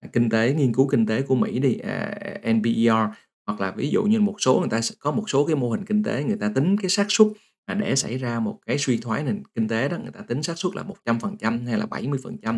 à, 0.00 0.08
kinh 0.12 0.30
tế, 0.30 0.54
nghiên 0.54 0.74
cứu 0.74 0.88
kinh 0.88 1.06
tế 1.06 1.22
của 1.22 1.34
Mỹ 1.34 1.58
đi, 1.58 1.78
à, 1.78 2.18
NPER, 2.42 3.10
hoặc 3.46 3.60
là 3.60 3.70
ví 3.76 3.90
dụ 3.90 4.02
như 4.04 4.20
một 4.20 4.36
số 4.40 4.60
người 4.60 4.68
ta 4.70 4.80
sẽ 4.80 4.94
có 4.98 5.10
một 5.12 5.30
số 5.30 5.46
cái 5.46 5.56
mô 5.56 5.70
hình 5.70 5.84
kinh 5.84 6.02
tế 6.02 6.24
người 6.24 6.36
ta 6.40 6.50
tính 6.54 6.76
cái 6.78 6.90
xác 6.90 7.06
suất, 7.08 7.28
à, 7.66 7.74
để 7.74 7.96
xảy 7.96 8.18
ra 8.18 8.40
một 8.40 8.58
cái 8.66 8.78
suy 8.78 8.98
thoái 8.98 9.22
nền 9.24 9.42
kinh 9.54 9.68
tế 9.68 9.88
đó, 9.88 9.98
người 10.02 10.12
ta 10.12 10.20
tính 10.28 10.42
xác 10.42 10.58
suất 10.58 10.74
là 10.76 10.82
100% 10.82 11.66
hay 11.66 11.78
là 11.78 11.86
70% 11.86 12.54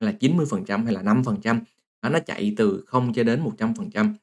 hay 0.00 0.12
là 0.12 0.12
90% 0.20 0.84
hay 0.84 0.94
là 0.94 1.02
5%, 1.02 1.60
đó, 2.02 2.08
nó 2.10 2.18
chạy 2.26 2.54
từ 2.56 2.84
0 2.86 3.12
cho 3.12 3.22
đến 3.24 3.40
100%. 3.40 4.14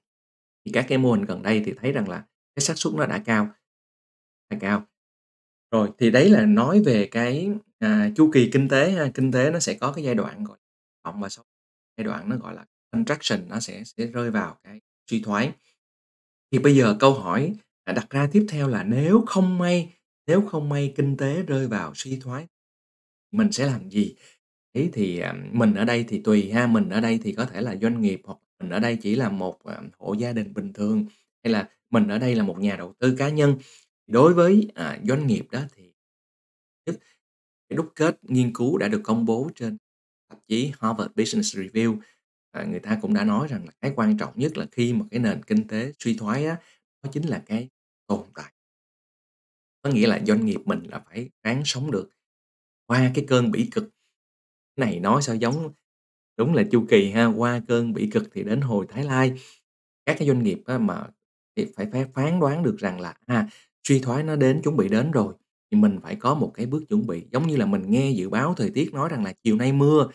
Thì 0.65 0.71
các 0.71 0.85
cái 0.89 0.97
mô 0.97 1.11
hình 1.13 1.25
gần 1.25 1.43
đây 1.43 1.61
thì 1.65 1.73
thấy 1.81 1.91
rằng 1.91 2.09
là 2.09 2.23
cái 2.57 2.61
xác 2.61 2.77
suất 2.77 2.93
nó 2.93 3.05
đã 3.05 3.19
cao, 3.25 3.49
đã 4.49 4.57
cao. 4.61 4.85
Rồi, 5.71 5.89
thì 5.97 6.11
đấy 6.11 6.29
là 6.29 6.45
nói 6.45 6.83
về 6.85 7.07
cái, 7.11 7.49
à, 7.79 8.11
chu 8.15 8.31
kỳ 8.33 8.49
kinh 8.53 8.69
tế 8.69 8.91
ha, 8.91 9.11
kinh 9.13 9.31
tế 9.31 9.51
nó 9.51 9.59
sẽ 9.59 9.73
có 9.73 9.91
cái 9.91 10.03
giai 10.03 10.15
đoạn, 10.15 10.43
gọi 10.43 10.57
vọng 11.05 11.21
và 11.21 11.29
sau 11.29 11.45
giai 11.97 12.05
đoạn 12.05 12.29
nó 12.29 12.37
gọi 12.37 12.55
là 12.55 12.65
contraction, 12.91 13.49
nó 13.49 13.59
sẽ 13.59 13.83
sẽ 13.83 14.05
rơi 14.05 14.31
vào 14.31 14.57
cái 14.63 14.81
suy 15.09 15.21
thoái. 15.21 15.51
Thì 16.51 16.59
bây 16.59 16.75
giờ 16.75 16.95
câu 16.99 17.13
hỏi, 17.13 17.53
à, 17.83 17.93
đặt 17.93 18.09
ra 18.09 18.29
tiếp 18.31 18.45
theo 18.49 18.67
là 18.67 18.83
nếu 18.83 19.23
không 19.27 19.57
may 19.57 19.93
nếu 20.27 20.41
không 20.41 20.69
may 20.69 20.93
kinh 20.95 21.17
tế 21.17 21.43
rơi 21.43 21.67
vào 21.67 21.91
suy 21.95 22.19
thoái, 22.19 22.47
mình 23.31 23.51
sẽ 23.51 23.65
làm 23.65 23.89
gì? 23.89 24.15
Ấy 24.73 24.89
thì, 24.93 25.19
à, 25.19 25.33
mình 25.51 25.73
ở 25.73 25.85
đây 25.85 26.05
thì 26.07 26.21
tùy 26.23 26.51
ha, 26.51 26.67
mình 26.67 26.89
ở 26.89 27.01
đây 27.01 27.19
thì 27.23 27.31
có 27.33 27.45
thể 27.45 27.61
là 27.61 27.75
doanh 27.81 28.01
nghiệp 28.01 28.21
hoặc 28.23 28.37
mình 28.59 28.69
ở 28.69 28.79
đây 28.79 28.97
chỉ 29.01 29.15
là 29.15 29.29
một, 29.29 29.63
à, 29.63 29.81
hộ 29.99 30.13
gia 30.13 30.33
đình 30.33 30.53
bình 30.53 30.73
thường, 30.73 31.05
hay 31.43 31.53
là 31.53 31.69
mình 31.89 32.07
ở 32.07 32.19
đây 32.19 32.35
là 32.35 32.43
một 32.43 32.59
nhà 32.59 32.75
đầu 32.75 32.93
tư 32.99 33.15
cá 33.17 33.29
nhân. 33.29 33.57
Đối 34.07 34.33
với, 34.33 34.71
à, 34.75 34.99
doanh 35.07 35.27
nghiệp 35.27 35.47
đó 35.51 35.61
thì 35.75 35.91
cái 37.69 37.77
đúc 37.77 37.91
kết 37.95 38.19
nghiên 38.21 38.53
cứu 38.53 38.77
đã 38.77 38.87
được 38.87 39.01
công 39.03 39.25
bố 39.25 39.49
trên 39.55 39.77
tạp 40.29 40.39
chí 40.47 40.71
Harvard 40.79 41.11
Business 41.15 41.57
Review, 41.57 41.99
à, 42.51 42.63
người 42.63 42.79
ta 42.79 42.99
cũng 43.01 43.13
đã 43.13 43.23
nói 43.23 43.47
rằng 43.47 43.65
là 43.65 43.71
cái 43.81 43.93
quan 43.95 44.17
trọng 44.17 44.33
nhất 44.35 44.57
là 44.57 44.65
khi 44.71 44.93
mà 44.93 45.05
cái 45.11 45.19
nền 45.19 45.43
kinh 45.43 45.67
tế 45.67 45.91
suy 45.99 46.17
thoái 46.17 46.45
á, 46.45 46.57
đó 47.03 47.09
chính 47.13 47.27
là 47.27 47.43
cái 47.45 47.69
tồn 48.07 48.25
tại. 48.35 48.53
Có 49.81 49.89
nghĩa 49.89 50.07
là 50.07 50.19
doanh 50.27 50.45
nghiệp 50.45 50.59
mình 50.65 50.83
là 50.83 50.99
phải 50.99 51.29
ráng 51.43 51.61
sống 51.65 51.91
được 51.91 52.09
qua 52.85 53.11
cái 53.15 53.25
cơn 53.27 53.51
bỉ 53.51 53.69
cực. 53.71 53.89
Này 54.75 54.99
nói 54.99 55.21
sao 55.21 55.35
giống 55.35 55.73
đúng 56.37 56.53
là 56.53 56.63
chu 56.71 56.85
kỳ 56.89 57.11
ha, 57.11 57.25
qua 57.25 57.61
cơn 57.67 57.93
bỉ 57.93 58.09
cực 58.11 58.23
thì 58.33 58.43
đến 58.43 58.61
hồi 58.61 58.85
Thái 58.89 59.03
Lai. 59.03 59.33
Các 60.05 60.15
cái 60.19 60.27
doanh 60.27 60.43
nghiệp 60.43 60.59
á 60.65 60.77
mà 60.77 61.07
thì 61.57 61.67
phải 61.77 61.87
phải 61.93 62.05
phán 62.15 62.41
đoán 62.41 62.63
được 62.63 62.77
rằng 62.79 63.01
là, 63.01 63.15
à, 63.27 63.47
suy 63.87 63.99
thoái 63.99 64.23
nó 64.23 64.37
đến, 64.37 64.61
chuẩn 64.63 64.77
bị 64.77 64.89
đến 64.89 65.11
rồi, 65.11 65.35
thì 65.71 65.77
mình 65.79 65.99
phải 66.03 66.15
có 66.15 66.35
một 66.35 66.51
cái 66.55 66.65
bước 66.67 66.83
chuẩn 66.89 67.07
bị. 67.07 67.23
Giống 67.31 67.47
như 67.47 67.57
là 67.57 67.67
mình 67.67 67.83
nghe 67.91 68.11
dự 68.11 68.29
báo 68.29 68.55
thời 68.57 68.71
tiết 68.71 68.93
nói 68.93 69.09
rằng 69.09 69.25
là 69.25 69.33
chiều 69.43 69.57
nay 69.57 69.73
mưa, 69.73 70.07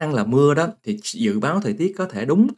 năng 0.00 0.14
là 0.14 0.24
mưa 0.24 0.54
đó, 0.54 0.68
thì 0.84 0.98
dự 1.04 1.40
báo 1.40 1.60
thời 1.60 1.72
tiết 1.72 1.94
có 1.98 2.06
thể 2.06 2.24
đúng 2.24 2.48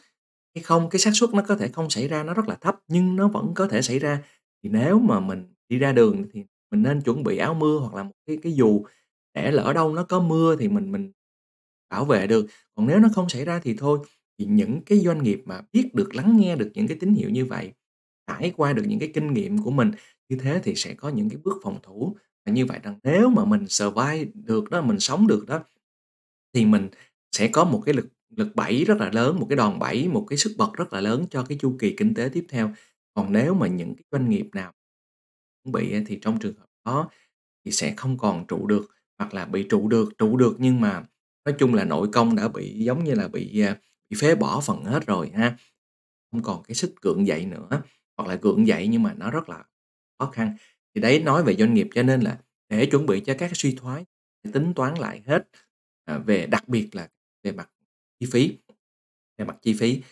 hay 0.55 0.62
không, 0.64 0.90
cái 0.90 1.00
xác 1.00 1.11
suất 1.14 1.31
nó 1.35 1.43
có 1.49 1.57
thể 1.57 1.69
không 1.69 1.90
xảy 1.90 2.09
ra, 2.09 2.23
nó 2.25 2.35
rất 2.35 2.49
là 2.49 2.57
thấp, 2.61 2.76
nhưng 2.88 3.17
nó 3.17 3.29
vẫn 3.29 3.52
có 3.55 3.69
thể 3.69 3.83
xảy 3.83 3.99
ra. 3.99 4.23
Thì 4.64 4.71
nếu 4.73 4.99
mà 5.00 5.21
mình 5.21 5.47
đi 5.69 5.79
ra 5.79 5.93
đường 5.93 6.25
thì 6.33 6.45
mình 6.71 6.83
nên 6.83 7.02
chuẩn 7.02 7.25
bị 7.25 7.38
áo 7.38 7.55
mưa 7.55 7.79
hoặc 7.79 7.95
là 7.95 8.02
một 8.02 8.12
cái 8.26 8.38
cái 8.43 8.52
dù 8.55 8.85
để 9.35 9.52
lỡ 9.52 9.73
đâu 9.75 9.93
nó 9.95 10.05
có 10.05 10.21
mưa 10.21 10.57
thì 10.57 10.69
mình 10.69 10.93
mình 10.93 11.12
bảo 11.90 12.05
vệ 12.05 12.26
được. 12.26 12.47
Còn 12.75 12.87
nếu 12.87 12.99
nó 12.99 13.09
không 13.14 13.29
xảy 13.29 13.45
ra 13.45 13.61
thì 13.64 13.75
thôi. 13.79 13.99
Thì 14.38 14.45
những 14.47 14.83
cái 14.87 14.99
doanh 14.99 15.23
nghiệp 15.23 15.43
mà 15.47 15.61
biết 15.73 15.90
được 15.95 16.14
lắng 16.14 16.37
nghe 16.40 16.57
được 16.57 16.71
những 16.75 16.88
cái 16.88 16.97
tín 17.00 17.14
hiệu 17.14 17.31
như 17.31 17.45
vậy, 17.47 17.73
trải 18.38 18.52
qua 18.56 18.72
được 18.72 18.82
những 18.87 18.99
cái 18.99 19.10
kinh 19.14 19.34
nghiệm 19.34 19.58
của 19.58 19.70
mình 19.70 19.90
như 20.28 20.37
thế 20.37 20.60
thì 20.64 20.75
sẽ 20.75 20.94
có 20.94 21.08
những 21.08 21.30
cái 21.30 21.38
bước 21.44 21.60
phòng 21.62 21.78
thủ. 21.82 22.16
Và 22.46 22.52
như 22.52 22.66
vậy 22.66 22.78
rằng 22.82 22.99
nếu 23.02 23.28
mà 23.28 23.44
mình 23.44 23.68
survive 23.68 24.25
được 24.34 24.70
đó, 24.70 24.82
mình 24.82 25.00
sống 25.00 25.26
được 25.26 25.46
đó, 25.46 25.60
thì 26.54 26.64
mình 26.64 26.88
sẽ 27.32 27.49
có 27.49 27.64
một 27.64 27.82
cái 27.87 27.94
lực 27.94 28.08
lực 28.37 28.56
bẩy 28.56 28.84
rất 28.84 28.99
là 28.99 29.10
lớn, 29.12 29.40
một 29.40 29.46
cái 29.50 29.56
đòn 29.56 29.78
bẩy, 29.78 30.08
một 30.08 30.26
cái 30.28 30.37
sức 30.38 30.54
bật 30.58 30.72
rất 30.72 30.92
là 30.92 31.00
lớn 31.00 31.26
cho 31.30 31.42
cái 31.42 31.58
chu 31.60 31.76
kỳ 31.78 31.94
kinh 31.96 32.14
tế 32.14 32.28
tiếp 32.32 32.46
theo. 32.49 32.72
Còn 33.14 33.32
nếu 33.32 33.54
mà 33.54 33.66
những 33.66 33.94
cái 33.96 34.04
doanh 34.12 34.30
nghiệp 34.30 34.49
nào 34.54 34.72
chuẩn 35.64 35.72
bị 35.72 35.92
á, 35.92 36.00
thì 36.06 36.18
trong 36.22 36.38
trường 36.38 36.54
hợp 36.58 36.66
đó 36.84 37.10
thì 37.64 37.72
sẽ 37.72 37.94
không 37.96 38.18
còn 38.18 38.46
trụ 38.46 38.66
được, 38.66 38.90
hoặc 39.18 39.34
là 39.34 39.44
bị 39.46 39.62
trụ 39.70 39.88
được, 39.88 40.18
trụ 40.18 40.37
được 40.37 40.56
nhưng 40.58 40.80
mà 40.80 41.04
nói 41.46 41.54
chung 41.58 41.75
là 41.75 41.84
nội 41.84 42.08
công 42.12 42.37
đã 42.37 42.49
bị 42.49 42.84
giống 42.84 43.04
như 43.04 43.14
là 43.14 43.28
bị, 43.28 43.60
à, 43.60 43.78
bị 44.10 44.16
phế 44.20 44.34
bỏ 44.34 44.60
phần 44.60 44.84
hết 44.84 45.06
rồi 45.06 45.30
ha, 45.34 45.56
không 46.32 46.42
còn 46.42 46.62
cái 46.62 46.75
sức 46.75 47.02
gượng 47.02 47.26
dậy 47.26 47.46
nữa, 47.46 47.68
hoặc 48.20 48.28
là 48.28 48.34
gượng 48.42 48.66
dậy 48.66 48.88
nhưng 48.88 49.02
mà 49.02 49.14
nó 49.14 49.30
rất 49.30 49.48
là 49.48 49.64
khó 50.18 50.26
khăn. 50.26 50.56
Thì 50.94 51.00
đấy 51.00 51.22
nói 51.22 51.42
về 51.44 51.56
doanh 51.56 51.74
nghiệp 51.74 51.88
cho 51.94 52.02
nên 52.02 52.20
là 52.20 52.38
để 52.68 52.86
chuẩn 52.86 53.06
bị 53.06 53.20
cho 53.20 53.34
các 53.38 53.50
suy 53.54 53.74
thoái, 53.74 54.04
tính 54.52 54.72
toán 54.76 54.94
lại 54.94 55.22
hết, 55.26 55.48
à, 56.04 56.18
về 56.18 56.46
đặc 56.46 56.68
biệt 56.68 56.88
là 56.96 57.08
về 57.42 57.52
mặt 57.52 57.70
chi 58.20 58.26
phí, 58.32 58.58
về 59.38 59.44
mặt 59.44 59.56
chi 59.62 59.74
phí. 59.74 60.02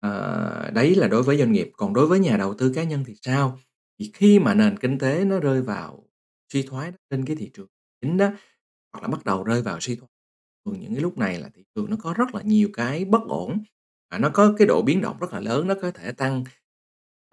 à, 0.00 0.70
đấy 0.74 0.94
là 0.94 1.08
đối 1.08 1.22
với 1.22 1.38
doanh 1.38 1.52
nghiệp, 1.52 1.70
còn 1.76 1.94
đối 1.94 2.06
với 2.06 2.18
nhà 2.18 2.36
đầu 2.36 2.54
tư 2.54 2.72
cá 2.74 2.84
nhân 2.84 3.04
thì 3.06 3.14
sao? 3.22 3.58
Thì 3.98 4.10
khi 4.14 4.38
mà 4.38 4.54
nền 4.54 4.78
kinh 4.78 4.98
tế 4.98 5.24
nó 5.24 5.40
rơi 5.40 5.62
vào 5.62 6.04
suy 6.52 6.62
thoái 6.62 6.92
trên 7.10 7.24
cái 7.24 7.36
thị 7.36 7.50
trường 7.54 7.68
chính 8.02 8.16
đó, 8.16 8.30
hoặc 8.92 9.02
là 9.02 9.08
bắt 9.08 9.24
đầu 9.24 9.44
rơi 9.44 9.62
vào 9.62 9.80
suy 9.80 9.96
thoái, 9.96 10.10
thường 10.66 10.80
những 10.80 10.94
cái 10.94 11.02
lúc 11.02 11.18
này 11.18 11.40
là 11.40 11.50
thị 11.54 11.64
trường 11.74 11.90
nó 11.90 11.96
có 12.00 12.14
rất 12.14 12.34
là 12.34 12.42
nhiều 12.42 12.70
cái 12.72 13.04
bất 13.04 13.22
ổn, 13.28 13.62
à, 14.08 14.18
nó 14.18 14.30
có 14.34 14.54
cái 14.58 14.66
độ 14.66 14.82
biến 14.86 15.02
động 15.02 15.16
rất 15.20 15.32
là 15.32 15.40
lớn, 15.40 15.68
nó 15.68 15.74
có 15.82 15.90
thể 15.90 16.12
tăng 16.12 16.44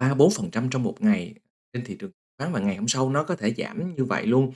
3-4% 0.00 0.68
trong 0.70 0.82
một 0.82 0.96
ngày 1.00 1.34
trên 1.72 1.84
thị 1.84 1.96
trường 2.00 2.10
chứng 2.10 2.34
khoán 2.38 2.52
và 2.52 2.60
ngày 2.60 2.76
hôm 2.76 2.88
sau 2.88 3.10
nó 3.10 3.24
có 3.24 3.36
thể 3.36 3.54
giảm 3.54 3.94
như 3.96 4.04
vậy 4.04 4.26
luôn. 4.26 4.52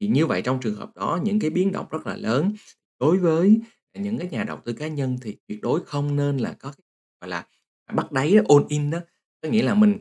Thì 0.00 0.08
như 0.08 0.26
vậy 0.26 0.42
trong 0.42 0.60
trường 0.60 0.74
hợp 0.74 0.96
đó 0.96 1.20
những 1.22 1.40
cái 1.40 1.50
biến 1.50 1.72
động 1.72 1.86
rất 1.90 2.06
là 2.06 2.16
lớn 2.16 2.52
đối 3.00 3.18
với, 3.18 3.60
những 3.94 4.18
cái 4.18 4.28
nhà 4.30 4.44
đầu 4.44 4.58
tư 4.64 4.72
cá 4.72 4.88
nhân 4.88 5.18
thì 5.22 5.36
tuyệt 5.48 5.60
đối 5.62 5.84
không 5.84 6.16
nên 6.16 6.38
là 6.38 6.52
có 6.52 6.72
cái, 6.72 6.84
gọi 7.20 7.28
là, 7.30 7.46
bắt 7.94 8.12
đáy 8.12 8.34
á, 8.36 8.42
all 8.48 8.64
in 8.68 8.90
đó. 8.90 8.98
Có 9.42 9.48
nghĩa 9.48 9.62
là 9.62 9.74
mình 9.74 9.98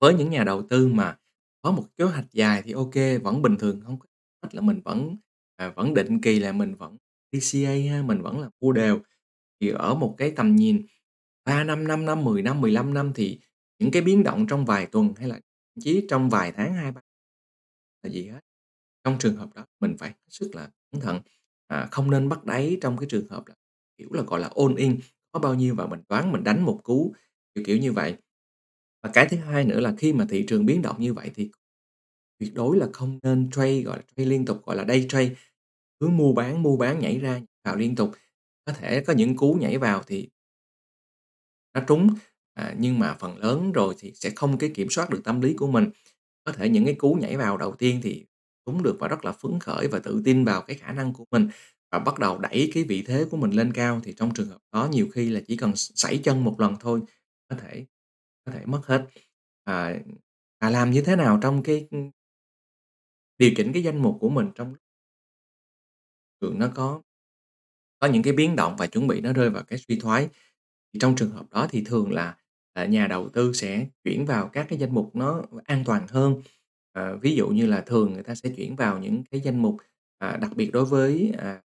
với 0.00 0.14
những 0.14 0.30
nhà 0.30 0.44
đầu 0.44 0.62
tư 0.62 0.88
mà 0.88 1.16
có 1.62 1.70
một 1.70 1.84
kế 1.96 2.04
hoạch 2.04 2.32
dài 2.32 2.62
thì 2.64 2.72
ô 2.72 2.90
kê, 2.90 3.18
vẫn 3.18 3.42
bình 3.42 3.56
thường, 3.56 3.80
hông 3.80 3.98
có 3.98 4.06
hết 4.42 4.54
là 4.54 4.60
mình 4.60 4.80
vẫn, 4.84 5.16
à, 5.56 5.68
vẫn 5.76 5.94
định 5.94 6.20
kỳ 6.20 6.38
là 6.38 6.52
mình 6.52 6.74
vẫn 6.74 6.96
DCA 7.32 7.70
ha, 7.90 8.02
mình 8.02 8.22
vẫn 8.22 8.40
là 8.40 8.50
mua 8.60 8.72
đều. 8.72 9.00
Thì 9.60 9.68
ở 9.68 9.94
một 9.94 10.14
cái 10.18 10.30
tầm 10.30 10.56
nhìn 10.56 10.86
3 11.44 11.64
năm, 11.64 11.88
5 11.88 12.04
năm, 12.04 12.24
10 12.24 12.42
năm, 12.42 12.60
15 12.60 12.94
năm 12.94 13.12
thì 13.14 13.40
những 13.78 13.90
cái 13.90 14.02
biến 14.02 14.22
động 14.24 14.46
trong 14.46 14.64
vài 14.64 14.86
tuần 14.86 15.14
hay 15.16 15.28
là 15.28 15.34
thậm 15.36 15.82
chí 15.84 16.06
trong 16.10 16.30
vài 16.30 16.52
tháng, 16.52 16.74
2-3 16.74 17.00
là 18.02 18.10
gì 18.10 18.28
hết. 18.28 18.40
Trong 19.04 19.18
trường 19.20 19.36
hợp 19.36 19.54
đó 19.54 19.66
mình 19.80 19.96
phải 19.98 20.10
hết 20.10 20.16
sức 20.30 20.50
là 20.54 20.70
cẩn 20.92 21.00
thận, 21.00 21.20
à, 21.68 21.88
không 21.92 22.10
nên 22.10 22.28
bắt 22.28 22.44
đáy 22.44 22.78
trong 22.82 22.96
cái 22.98 23.08
trường 23.10 23.28
hợp 23.28 23.48
là, 23.48 23.54
kiểu 23.98 24.08
là, 24.12 24.22
gọi 24.22 24.40
là, 24.40 24.50
all 24.56 24.78
in, 24.78 24.98
có 25.32 25.40
bao 25.40 25.54
nhiêu 25.54 25.74
và 25.74 25.86
mình 25.86 26.00
đoán 26.08 26.32
mình 26.32 26.44
đánh 26.44 26.62
một 26.66 26.80
cú, 26.84 27.14
kiểu, 27.54 27.64
kiểu 27.66 27.78
như 27.78 27.92
vậy. 27.92 28.16
Và 29.02 29.10
cái 29.14 29.28
thứ 29.30 29.36
hai 29.36 29.64
nữa 29.64 29.80
là 29.80 29.94
khi 29.98 30.12
mà 30.12 30.26
thị 30.28 30.44
trường 30.48 30.66
biến 30.66 30.82
động 30.82 30.96
như 31.00 31.14
vậy 31.14 31.30
thì 31.34 31.50
tuyệt 32.38 32.54
đối 32.54 32.76
là 32.78 32.86
không 32.92 33.18
nên 33.22 33.50
trade, 33.50 33.82
gọi 33.82 33.98
là, 33.98 34.02
trade 34.16 34.30
liên 34.30 34.44
tục, 34.44 34.66
gọi 34.66 34.76
là 34.76 34.84
day 34.88 35.06
trade, 35.08 35.34
cứ 36.00 36.08
mua 36.08 36.32
bán, 36.32 36.62
mua 36.62 36.76
bán, 36.76 37.00
nhảy 37.00 37.18
ra 37.18 37.40
vào 37.64 37.76
liên 37.76 37.96
tục. 37.96 38.10
Có 38.64 38.72
thể 38.72 39.00
có 39.06 39.12
những 39.12 39.36
cú 39.36 39.54
nhảy 39.54 39.78
vào 39.78 40.02
thì 40.06 40.28
nó 41.74 41.80
trúng, 41.86 42.08
à, 42.56 42.74
nhưng 42.78 43.00
mà 43.00 43.14
phần 43.20 43.38
lớn 43.38 43.72
rồi 43.72 43.96
thì 44.00 44.12
sẽ 44.16 44.30
không 44.36 44.58
cái 44.58 44.70
kiểm 44.74 44.90
soát 44.90 45.10
được 45.10 45.22
tâm 45.24 45.42
lý 45.42 45.54
của 45.54 45.68
mình. 45.68 45.90
Có 46.44 46.52
thể 46.52 46.70
những 46.70 46.86
cái 46.86 46.94
cú 46.94 47.14
nhảy 47.14 47.38
vào 47.38 47.58
đầu 47.58 47.72
tiên 47.76 48.00
thì 48.04 48.26
trúng 48.66 48.84
được 48.84 48.96
và 49.00 49.08
rất 49.08 49.26
là 49.26 49.32
phấn 49.32 49.60
khởi 49.60 49.88
và 49.88 50.00
tự 50.00 50.22
tin 50.26 50.44
vào 50.46 50.62
cái 50.62 50.76
khả 50.78 50.92
năng 50.92 51.14
của 51.14 51.26
mình 51.32 51.48
và 51.92 52.00
bắt 52.00 52.20
đầu 52.20 52.38
đẩy 52.38 52.70
cái 52.74 52.84
vị 52.84 53.04
thế 53.08 53.26
của 53.30 53.38
mình 53.38 53.52
lên 53.52 53.72
cao, 53.74 54.00
thì 54.04 54.14
trong 54.18 54.34
trường 54.34 54.48
hợp 54.48 54.58
đó 54.72 54.88
nhiều 54.92 55.08
khi 55.14 55.30
là 55.30 55.40
chỉ 55.48 55.56
cần 55.58 55.76
x 55.76 55.92
sẩy 55.96 56.18
chân 56.24 56.44
một 56.44 56.60
lần 56.60 56.74
thôi, 56.80 57.00
có 57.50 57.56
thể 57.56 57.86
có 58.46 58.52
thể 58.52 58.66
mất 58.66 58.82
hết. 58.86 59.06
À, 59.64 59.94
à, 60.60 60.70
làm 60.70 60.92
như 60.92 61.02
thế 61.02 61.16
nào 61.16 61.40
trong 61.42 61.64
cái, 61.64 61.88
ưm 61.90 62.10
điều 63.38 63.50
chỉnh 63.56 63.72
cái 63.72 63.82
danh 63.82 64.02
mục 64.02 64.16
của 64.20 64.28
mình 64.28 64.46
trong 64.54 64.74
trường 66.40 66.58
nó 66.58 66.68
có 66.74 67.02
có 68.00 68.08
những 68.08 68.22
cái 68.22 68.32
biến 68.32 68.56
động 68.56 68.76
và 68.78 68.86
chuẩn 68.86 69.06
bị 69.06 69.20
nó 69.20 69.32
rơi 69.32 69.50
vào 69.50 69.62
cái 69.64 69.78
suy 69.88 70.00
thoái. 70.00 70.28
Thì 70.92 71.00
trong 71.00 71.16
trường 71.16 71.30
hợp 71.30 71.46
đó 71.50 71.66
thì 71.70 71.84
thường 71.86 72.12
là, 72.12 72.36
à, 72.76 72.84
nhà 72.86 73.06
đầu 73.06 73.28
tư 73.28 73.52
sẽ 73.52 73.86
chuyển 74.04 74.26
vào 74.26 74.48
các 74.48 74.66
cái 74.68 74.78
danh 74.78 74.94
mục 74.94 75.16
nó 75.16 75.42
an 75.64 75.82
toàn 75.86 76.06
hơn. 76.08 76.42
Ờ, 76.92 77.16
ví 77.22 77.36
dụ 77.36 77.48
như 77.48 77.66
là 77.66 77.80
thường 77.80 78.12
người 78.12 78.22
ta 78.22 78.34
sẽ 78.34 78.48
chuyển 78.56 78.76
vào 78.76 78.98
những 78.98 79.24
cái 79.30 79.40
danh 79.40 79.62
mục, 79.62 79.76
à, 80.18 80.36
đặc 80.40 80.50
biệt 80.56 80.70
đối 80.72 80.84
với, 80.84 81.32
à, 81.38 81.62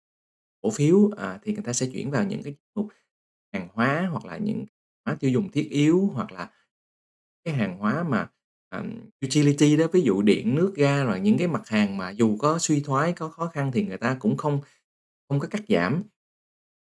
cổ 0.62 0.70
phiếu, 0.72 1.10
à, 1.18 1.40
thì 1.44 1.54
người 1.54 1.64
ta 1.64 1.74
sẽ 1.74 1.86
chuyển 1.94 2.12
vào 2.12 2.24
những 2.26 2.44
cái 2.44 2.56
mục 2.76 2.88
hàng 3.54 3.68
hóa 3.74 4.08
hoặc 4.12 4.26
là 4.26 4.38
những 4.38 4.66
hóa 5.06 5.16
tiêu 5.20 5.32
dùng 5.32 5.52
thiết 5.52 5.68
yếu, 5.72 6.12
hoặc 6.14 6.32
là 6.32 6.50
cái 7.46 7.54
hàng 7.54 7.78
hóa 7.78 8.04
mà, 8.04 8.30
ờm, 8.70 8.92
utility 9.26 9.78
đó, 9.78 9.86
ví 9.94 10.02
dụ 10.02 10.22
điện, 10.22 10.56
nước, 10.56 10.74
ga, 10.76 11.04
rồi 11.04 11.20
những 11.20 11.38
cái 11.38 11.48
mặt 11.48 11.68
hàng 11.68 11.98
mà 11.98 12.10
dù 12.10 12.38
có 12.38 12.60
suy 12.60 12.82
thoái, 12.82 13.14
có 13.14 13.30
khó 13.30 13.48
khăn 13.48 13.72
thì 13.74 13.86
người 13.86 13.98
ta 13.98 14.18
cũng 14.20 14.38
không 14.38 14.62
không 15.30 15.40
có 15.40 15.48
cắt 15.48 15.62
giảm. 15.70 16.04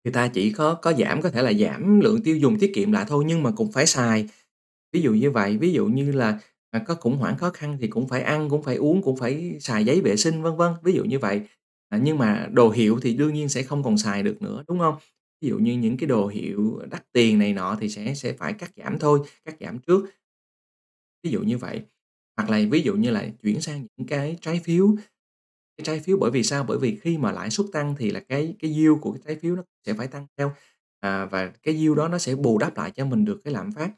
Người 0.04 0.14
ta 0.14 0.28
chỉ 0.28 0.52
có 0.52 0.74
có 0.76 0.94
giảm, 0.94 1.22
có 1.22 1.30
thể 1.30 1.42
là 1.42 1.54
giảm 1.54 2.00
lượng 2.00 2.24
tiêu 2.24 2.38
dùng 2.38 2.60
tiết 2.60 2.72
kiệm 2.76 2.92
lại 2.92 3.06
thôi 3.08 3.24
nhưng 3.28 3.44
mà 3.44 3.52
cũng 3.52 3.72
phải 3.72 3.86
xài. 3.88 4.28
Ví 4.94 5.02
dụ 5.02 5.14
như 5.14 5.32
vậy, 5.32 5.58
ví 5.58 5.72
dụ 5.74 5.86
như 5.86 6.12
là, 6.12 6.40
à, 6.72 6.80
có 6.88 6.96
khủng 6.96 7.18
hoảng 7.18 7.38
khó 7.38 7.50
khăn 7.50 7.78
thì 7.82 7.88
cũng 7.88 8.08
phải 8.08 8.22
ăn, 8.22 8.50
cũng 8.50 8.64
phải 8.64 8.76
uống, 8.76 9.02
cũng 9.02 9.18
phải 9.18 9.58
xài 9.60 9.86
giấy 9.86 10.02
vệ 10.02 10.16
sinh, 10.18 10.42
vân 10.42 10.56
vân, 10.58 10.74
ví 10.84 10.94
dụ 10.94 11.04
như 11.04 11.20
vậy. 11.20 11.42
À, 11.90 12.00
nhưng 12.04 12.18
mà 12.18 12.48
đồ 12.52 12.70
hiệu 12.70 13.00
thì 13.02 13.14
đương 13.14 13.34
nhiên 13.34 13.50
sẽ 13.50 13.64
không 13.64 13.84
còn 13.84 13.98
xài 13.98 14.24
được 14.24 14.42
nữa, 14.42 14.64
đúng 14.68 14.80
hông? 14.80 14.96
Ví 15.42 15.50
dụ 15.50 15.58
như 15.60 15.74
những 15.78 15.98
cái 15.98 16.08
đồ 16.08 16.28
hiệu 16.28 16.82
đắt 16.92 17.04
tiền 17.12 17.40
này 17.40 17.54
nọ 17.54 17.78
thì 17.82 17.90
sẽ 17.90 18.14
sẽ 18.16 18.34
phải 18.34 18.54
cắt 18.54 18.72
giảm 18.78 19.00
thôi, 19.00 19.20
cắt 19.46 19.56
giảm 19.60 19.80
trước. 19.80 20.06
Ví 21.24 21.32
dụ 21.32 21.42
như 21.42 21.58
vậy. 21.58 21.82
Hoặc 22.38 22.50
là 22.50 22.60
ví 22.72 22.82
dụ 22.82 22.96
như 22.96 23.12
là 23.12 23.26
chuyển 23.44 23.62
sang 23.62 23.88
những 23.98 24.08
cái 24.08 24.38
trái 24.42 24.62
phiếu. 24.64 24.96
Cái 25.78 25.86
trái 25.86 26.00
phiếu 26.00 26.18
bởi 26.18 26.32
vì 26.32 26.44
sao? 26.44 26.64
Bởi 26.68 26.78
vì 26.78 26.96
khi 27.02 27.18
mà 27.18 27.32
lãi 27.32 27.50
suất 27.50 27.68
tăng 27.74 27.96
thì 27.98 28.12
là 28.12 28.20
cái 28.20 28.56
cái 28.60 28.72
yield 28.72 29.02
của 29.02 29.12
cái 29.12 29.22
trái 29.26 29.36
phiếu 29.42 29.56
nó 29.56 29.64
sẽ 29.86 29.94
phải 29.94 30.08
tăng 30.08 30.28
theo, 30.38 30.52
à, 31.00 31.26
và 31.26 31.52
cái 31.64 31.74
yield 31.76 31.98
đó 31.98 32.08
nó 32.08 32.18
sẽ 32.18 32.36
bù 32.36 32.58
đắp 32.58 32.78
lại 32.78 32.92
cho 32.92 33.06
mình 33.06 33.26
được 33.26 33.42
cái 33.44 33.54
lạm 33.54 33.72
phát. 33.72 33.90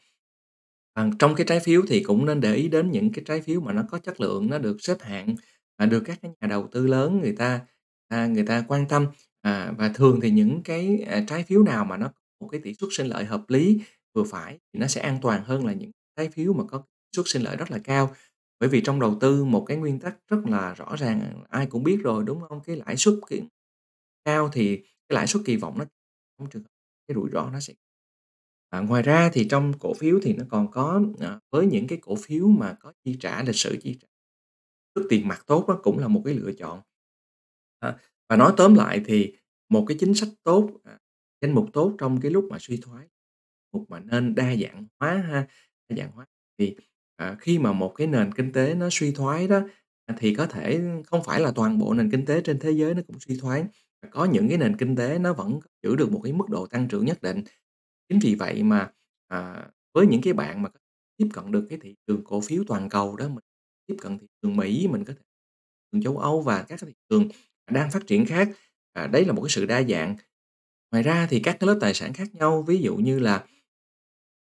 À, 0.93 1.09
trong 1.19 1.35
cái 1.35 1.45
trái 1.49 1.59
phiếu 1.59 1.81
thì 1.87 2.03
cũng 2.03 2.25
nên 2.25 2.41
để 2.41 2.55
ý 2.55 2.67
đến 2.67 2.91
những 2.91 3.11
cái 3.11 3.23
trái 3.27 3.41
phiếu 3.41 3.61
mà 3.61 3.73
nó 3.73 3.83
có 3.91 3.97
chất 3.99 4.21
lượng, 4.21 4.49
nó 4.49 4.57
được 4.57 4.77
xếp 4.79 4.97
hạng, 5.01 5.35
à, 5.77 5.85
được 5.85 6.03
các 6.05 6.19
cái 6.21 6.31
nhà 6.41 6.47
đầu 6.47 6.67
tư 6.71 6.87
lớn 6.87 7.19
người 7.21 7.31
ta, 7.37 7.61
à, 8.07 8.27
người 8.27 8.45
ta 8.45 8.65
quan 8.67 8.87
tâm. 8.87 9.07
À, 9.41 9.73
và 9.77 9.89
thường 9.89 10.19
thì 10.21 10.31
những 10.31 10.61
cái, 10.63 11.05
à, 11.09 11.23
trái 11.27 11.43
phiếu 11.43 11.63
nào 11.63 11.85
mà 11.85 11.97
nó 11.97 12.11
một 12.41 12.47
cái 12.51 12.61
tỷ 12.63 12.73
suất 12.73 12.89
sinh 12.93 13.07
lợi 13.07 13.25
hợp 13.25 13.41
lý, 13.47 13.81
vừa 14.15 14.23
phải 14.23 14.59
thì 14.73 14.79
nó 14.79 14.87
sẽ 14.87 15.01
an 15.01 15.17
toàn 15.21 15.43
hơn 15.45 15.65
là 15.65 15.73
những 15.73 15.91
trái 16.17 16.29
phiếu 16.29 16.53
mà 16.53 16.63
có 16.63 16.83
suất 17.15 17.25
sinh 17.29 17.41
lợi 17.41 17.55
rất 17.57 17.71
là 17.71 17.79
cao. 17.83 18.13
Bởi 18.59 18.69
vì 18.69 18.81
trong 18.81 18.99
đầu 18.99 19.17
tư 19.21 19.43
một 19.43 19.65
cái 19.67 19.77
nguyên 19.77 19.99
tắc 19.99 20.17
rất 20.27 20.37
là 20.45 20.73
rõ 20.73 20.95
ràng, 20.95 21.43
ai 21.49 21.65
cũng 21.67 21.83
biết 21.83 21.97
rồi, 22.03 22.23
đúng 22.27 22.39
hông? 22.41 22.61
Cái 22.65 22.75
lãi 22.75 22.95
suất 22.97 23.13
cái 23.29 23.41
cao 24.25 24.49
thì 24.53 24.77
cái 24.77 25.15
lãi 25.15 25.27
suất 25.27 25.43
kỳ 25.45 25.55
vọng 25.57 25.77
nó 25.79 25.85
trong 26.39 26.49
trường 26.49 26.63
hợp 26.63 26.69
cái 27.07 27.15
rủi 27.15 27.29
ro 27.33 27.49
nó 27.51 27.59
sẽ 27.59 27.73
à, 28.69 28.79
ngoài 28.79 29.03
ra 29.03 29.29
thì 29.33 29.47
trong 29.49 29.73
cổ 29.79 29.93
phiếu 29.93 30.19
thì 30.23 30.33
nó 30.33 30.43
còn 30.49 30.71
có, 30.71 31.01
ờ, 31.19 31.39
với 31.51 31.67
những 31.67 31.87
cái 31.87 31.99
cổ 32.01 32.15
phiếu 32.15 32.47
mà 32.47 32.73
có 32.79 32.93
chi 33.05 33.17
trả, 33.21 33.43
lịch 33.43 33.55
sử 33.55 33.77
chi 33.83 33.97
trả 34.01 34.07
tức 34.95 35.07
tiền 35.09 35.27
mặt 35.27 35.43
tốt 35.47 35.65
đó 35.67 35.79
cũng 35.83 35.99
là 35.99 36.07
một 36.07 36.21
cái 36.25 36.33
lựa 36.33 36.51
chọn. 36.59 36.81
À, 37.79 37.97
và 38.29 38.35
nói 38.35 38.53
tóm 38.57 38.75
lại 38.75 39.01
thì 39.05 39.33
một 39.69 39.85
cái 39.87 39.97
chính 39.99 40.13
sách 40.13 40.29
tốt, 40.43 40.69
à, 40.83 40.99
danh 41.41 41.55
mục 41.55 41.69
tốt 41.73 41.95
trong 41.99 42.21
cái 42.21 42.31
lúc 42.31 42.45
mà 42.51 42.57
suy 42.59 42.77
thoái, 42.77 43.07
mục 43.73 43.89
mà 43.89 43.99
nên 43.99 44.35
đa 44.35 44.55
dạng 44.55 44.87
hóa 44.99 45.13
ha, 45.17 45.47
đa 45.89 45.95
dạng 45.97 46.11
hóa 46.11 46.25
thì, 46.59 46.75
à, 47.15 47.35
khi 47.39 47.59
mà 47.59 47.73
một 47.73 47.93
cái 47.95 48.07
nền 48.07 48.33
kinh 48.33 48.51
tế 48.51 48.75
nó 48.75 48.87
suy 48.91 49.11
thoái 49.11 49.47
đó, 49.47 49.61
à, 50.05 50.15
thì 50.19 50.35
có 50.35 50.45
thể 50.45 50.81
không 51.05 51.23
phải 51.23 51.41
là 51.41 51.51
toàn 51.55 51.79
bộ 51.79 51.93
nền 51.93 52.11
kinh 52.11 52.25
tế 52.25 52.41
trên 52.41 52.59
thế 52.59 52.71
giới 52.71 52.93
nó 52.95 53.01
cũng 53.07 53.19
suy 53.19 53.37
thoái, 53.37 53.65
có 54.11 54.25
những 54.25 54.49
cái 54.49 54.57
nền 54.57 54.77
kinh 54.77 54.95
tế 54.95 55.19
nó 55.19 55.33
vẫn 55.33 55.59
giữ 55.83 55.95
được 55.95 56.11
một 56.11 56.21
cái 56.23 56.33
mức 56.33 56.49
độ 56.49 56.67
tăng 56.67 56.87
trưởng 56.87 57.05
nhất 57.05 57.21
định. 57.21 57.43
Chính 58.09 58.19
vì 58.19 58.35
vậy 58.35 58.63
mà, 58.63 58.91
à, 59.27 59.67
với 59.93 60.07
những 60.07 60.21
cái 60.21 60.33
bạn 60.33 60.61
mà 60.61 60.69
tiếp 61.17 61.27
cận 61.33 61.51
được 61.51 61.67
cái 61.69 61.79
thị 61.81 61.95
trường 62.07 62.23
cổ 62.23 62.41
phiếu 62.41 62.63
toàn 62.67 62.89
cầu 62.89 63.15
đó, 63.15 63.27
mình 63.27 63.43
tiếp 63.87 63.95
cận 64.01 64.19
thị 64.19 64.27
trường 64.41 64.57
Mỹ, 64.57 64.87
mình 64.87 65.05
có 65.05 65.13
thể 65.13 65.19
trường 65.91 66.01
châu 66.01 66.17
Âu 66.17 66.41
và 66.41 66.57
các 66.57 66.79
cái 66.81 66.89
thị 66.89 66.93
trường 67.09 67.29
đang 67.71 67.91
phát 67.91 68.07
triển 68.07 68.25
khác, 68.25 68.49
à, 68.93 69.07
đấy 69.07 69.25
là 69.25 69.33
một 69.33 69.41
cái 69.41 69.49
sự 69.49 69.65
đa 69.65 69.83
dạng. 69.83 70.15
Ngoài 70.91 71.03
ra 71.03 71.27
thì 71.29 71.39
các 71.39 71.57
cái 71.59 71.67
lớp 71.67 71.77
tài 71.81 71.93
sản 71.93 72.13
khác 72.13 72.35
nhau, 72.35 72.63
ví 72.67 72.77
dụ 72.77 72.95
như 72.95 73.19
là 73.19 73.45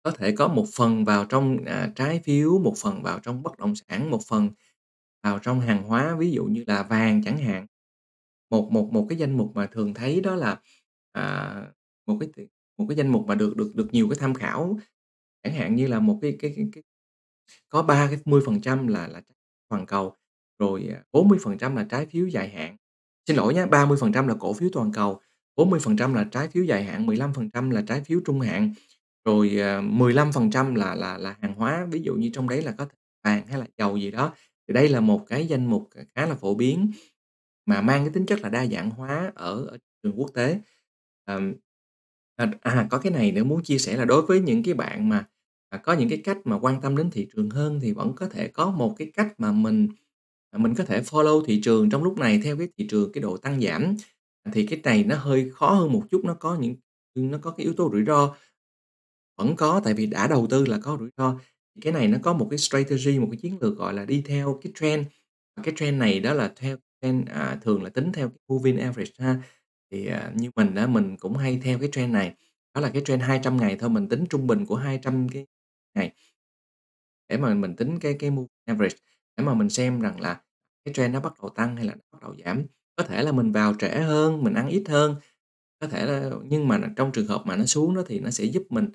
có 0.05 0.13
thể 0.13 0.33
có 0.33 0.49
một 0.49 0.67
phần 0.77 1.07
vào 1.07 1.27
trong, 1.27 1.59
à, 1.67 1.93
trái 1.97 2.21
phiếu, 2.25 2.59
một 2.61 2.75
phần 2.79 3.03
vào 3.05 3.21
trong 3.21 3.45
bất 3.45 3.59
động 3.59 3.75
sản, 3.77 4.11
một 4.13 4.21
phần 4.29 4.51
vào 5.25 5.41
trong 5.41 5.61
hàng 5.61 5.85
hóa, 5.85 6.17
ví 6.21 6.33
dụ 6.33 6.45
như 6.47 6.65
là 6.69 6.85
vàng 6.85 7.23
chẳng 7.25 7.39
hạn. 7.39 7.67
Một 8.51 8.73
một 8.73 8.91
một 8.93 9.07
cái 9.11 9.19
danh 9.19 9.39
mục 9.39 9.53
mà 9.57 9.67
thường 9.67 9.95
thấy 9.95 10.23
đó 10.23 10.37
là, 10.37 10.61
à, 11.13 11.55
một 12.07 12.19
cái 12.21 12.47
một 12.79 12.87
cái 12.89 12.97
danh 12.97 13.09
mục 13.09 13.27
mà 13.29 13.35
được 13.35 13.57
được 13.57 13.73
được 13.77 13.89
nhiều 13.93 14.09
cái 14.11 14.19
tham 14.21 14.35
khảo, 14.35 14.79
chẳng 15.45 15.55
hạn 15.55 15.77
như 15.77 15.87
là 15.89 16.01
một 16.01 16.19
cái 16.23 16.37
cái 16.41 16.53
cái 16.57 16.67
cái 16.73 16.83
có 17.69 17.83
ba 17.83 18.07
cái 18.09 18.19
10% 18.25 18.89
là 18.89 19.09
là 19.09 19.23
toàn 19.69 19.87
cầu, 19.87 20.15
rồi, 20.59 20.89
à, 20.95 21.03
40% 21.13 21.77
là 21.77 21.87
trái 21.91 22.07
phiếu 22.07 22.27
dài 22.27 22.49
hạn. 22.49 22.77
Xin 23.29 23.37
lỗi 23.37 23.55
nhá, 23.55 23.67
30% 23.67 24.29
là 24.29 24.35
cổ 24.41 24.53
phiếu 24.53 24.69
toàn 24.73 24.93
cầu, 24.93 25.21
40% 25.57 26.15
là 26.15 26.25
trái 26.33 26.49
phiếu 26.49 26.65
dài 26.65 26.85
hạn, 26.85 27.07
15% 27.07 27.71
là 27.71 27.83
trái 27.89 28.01
phiếu 28.05 28.21
trung 28.27 28.41
hạn, 28.41 28.75
rồi, 29.25 29.61
à, 29.61 29.81
15% 29.81 30.75
là 30.75 30.95
là 30.95 31.19
là 31.19 31.37
hàng 31.41 31.55
hóa, 31.55 31.87
ví 31.91 32.01
dụ 32.03 32.15
như 32.15 32.31
trong 32.33 32.49
đấy 32.49 32.63
là 32.63 32.73
có 32.79 32.87
vàng 33.25 33.47
hay 33.47 33.59
là 33.59 33.67
dầu 33.79 33.97
gì 33.97 34.11
đó. 34.11 34.33
Thì 34.69 34.75
đây 34.75 34.89
là 34.89 35.01
một 35.01 35.25
cái 35.29 35.47
danh 35.47 35.67
mục, 35.67 35.89
à, 35.97 36.03
khá 36.15 36.27
là 36.27 36.35
phổ 36.35 36.55
biến 36.55 36.91
mà 37.67 37.81
mang 37.83 38.05
cái 38.05 38.11
tính 38.15 38.27
chất 38.27 38.41
là 38.43 38.49
đa 38.49 38.67
dạng 38.67 38.91
hóa 38.91 39.33
ở 39.35 39.67
ở 39.67 39.79
trường 40.03 40.15
quốc 40.21 40.31
tế. 40.35 40.61
Ờm, 41.25 41.55
à, 42.37 42.51
à, 42.63 42.87
có 42.91 42.99
cái 42.99 43.13
này 43.13 43.33
nữa 43.33 43.45
muốn 43.45 43.63
chia 43.63 43.79
sẻ 43.79 43.97
là 43.97 44.05
đối 44.05 44.23
với 44.23 44.41
những 44.41 44.63
cái 44.63 44.75
bạn 44.75 45.09
mà, 45.09 45.27
à, 45.71 45.79
có 45.79 45.93
những 45.93 46.09
cái 46.09 46.19
cách 46.25 46.39
mà 46.45 46.59
quan 46.59 46.81
tâm 46.81 46.97
đến 46.97 47.11
thị 47.11 47.29
trường 47.37 47.51
hơn 47.51 47.81
thì 47.83 47.93
vẫn 47.93 48.13
có 48.17 48.29
thể 48.29 48.49
có 48.49 48.71
một 48.71 48.95
cái 48.99 49.11
cách 49.15 49.35
mà 49.39 49.53
mình, 49.53 49.89
à, 50.51 50.59
mình 50.59 50.75
có 50.75 50.85
thể 50.85 51.01
follow 51.03 51.45
thị 51.45 51.61
trường 51.65 51.91
trong 51.91 52.03
lúc 52.05 52.19
này 52.19 52.41
theo 52.45 52.57
cái 52.59 52.69
thị 52.79 52.87
trường 52.91 53.13
cái 53.13 53.23
độ 53.23 53.37
tăng 53.37 53.61
giảm. 53.61 53.97
Thì 54.53 54.67
cái 54.67 54.81
này 54.85 55.05
nó 55.05 55.17
hơi 55.17 55.51
khó 55.55 55.71
hơn 55.75 55.93
một 55.93 56.03
chút, 56.11 56.21
nó 56.25 56.35
có 56.35 56.57
những 56.61 56.75
nó 57.15 57.39
có 57.43 57.51
cái 57.51 57.65
yếu 57.65 57.75
tố 57.75 57.91
rủi 57.93 58.05
ro. 58.07 58.35
Vẫn 59.39 59.57
có, 59.57 59.81
tại 59.85 59.95
vì 59.95 60.07
đã 60.07 60.27
đầu 60.27 60.47
tư 60.51 60.65
là 60.67 60.79
có 60.83 60.97
rủi 61.01 61.11
ro. 61.17 61.39
Thì 61.75 61.81
cái 61.81 61.93
này 61.93 62.09
nó 62.09 62.19
có 62.23 62.33
một 62.33 62.47
cái 62.51 62.59
strategy, 62.59 63.19
một 63.19 63.29
cái 63.31 63.39
chiến 63.43 63.59
lược, 63.61 63.77
gọi 63.77 63.95
là, 63.95 64.05
đi 64.05 64.23
theo 64.27 64.59
cái 64.63 64.73
trend. 64.75 65.07
Cái 65.63 65.75
trend 65.77 65.99
này 65.99 66.21
đó 66.21 66.33
là 66.33 66.53
theo 66.57 66.77
trend, 67.03 67.29
à, 67.29 67.59
thường 67.63 67.83
là 67.83 67.91
tính 67.91 68.13
theo 68.13 68.29
cái 68.29 68.39
moving 68.49 68.79
average 68.79 69.13
ha. 69.19 69.37
Thì, 69.91 70.07
à, 70.07 70.33
như 70.35 70.51
mình 70.57 70.75
á, 70.75 70.87
mình 70.87 71.17
cũng 71.17 71.37
hay 71.37 71.61
theo 71.65 71.79
cái 71.79 71.89
trend 71.93 72.13
này, 72.13 72.35
đó 72.75 72.81
là 72.81 72.91
cái 72.91 73.03
trend 73.05 73.23
200 73.23 73.57
ngày 73.57 73.77
thôi, 73.81 73.91
mình 73.91 74.09
tính 74.09 74.25
trung 74.31 74.47
bình 74.47 74.67
của 74.67 74.77
200 74.77 75.29
cái 75.29 75.47
ngày. 75.95 76.13
Để 77.29 77.37
mà 77.37 77.55
mình 77.55 77.77
tính 77.77 77.99
cái 77.99 78.15
cái 78.19 78.31
moving 78.31 78.49
average, 78.65 78.97
để 79.37 79.45
mà 79.45 79.55
mình 79.55 79.69
xem 79.71 80.01
rằng 80.01 80.21
là 80.21 80.41
cái 80.85 80.95
trend 80.95 81.15
nó 81.15 81.21
bắt 81.21 81.33
đầu 81.43 81.49
tăng 81.51 81.77
hay 81.77 81.85
là 81.85 81.95
nó 81.95 82.01
bắt 82.13 82.19
đầu 82.23 82.37
giảm. 82.45 82.63
Có 82.97 83.05
thể 83.05 83.23
là 83.23 83.33
mình 83.33 83.53
vào 83.53 83.75
trễ 83.79 83.89
hơn, 83.89 84.43
mình 84.45 84.55
ăn 84.55 84.69
ít 84.69 84.85
hơn, 84.89 85.15
có 85.81 85.87
thể 85.89 86.07
là 86.07 86.31
nhưng 86.45 86.69
mà 86.69 86.81
trong 86.97 87.13
trường 87.13 87.27
hợp 87.27 87.43
mà 87.47 87.57
nó 87.57 87.65
xuống 87.67 87.95
đó 87.97 88.03
thì 88.07 88.21
nó 88.21 88.31
sẽ 88.31 88.45
giúp 88.45 88.63
mình 88.71 88.89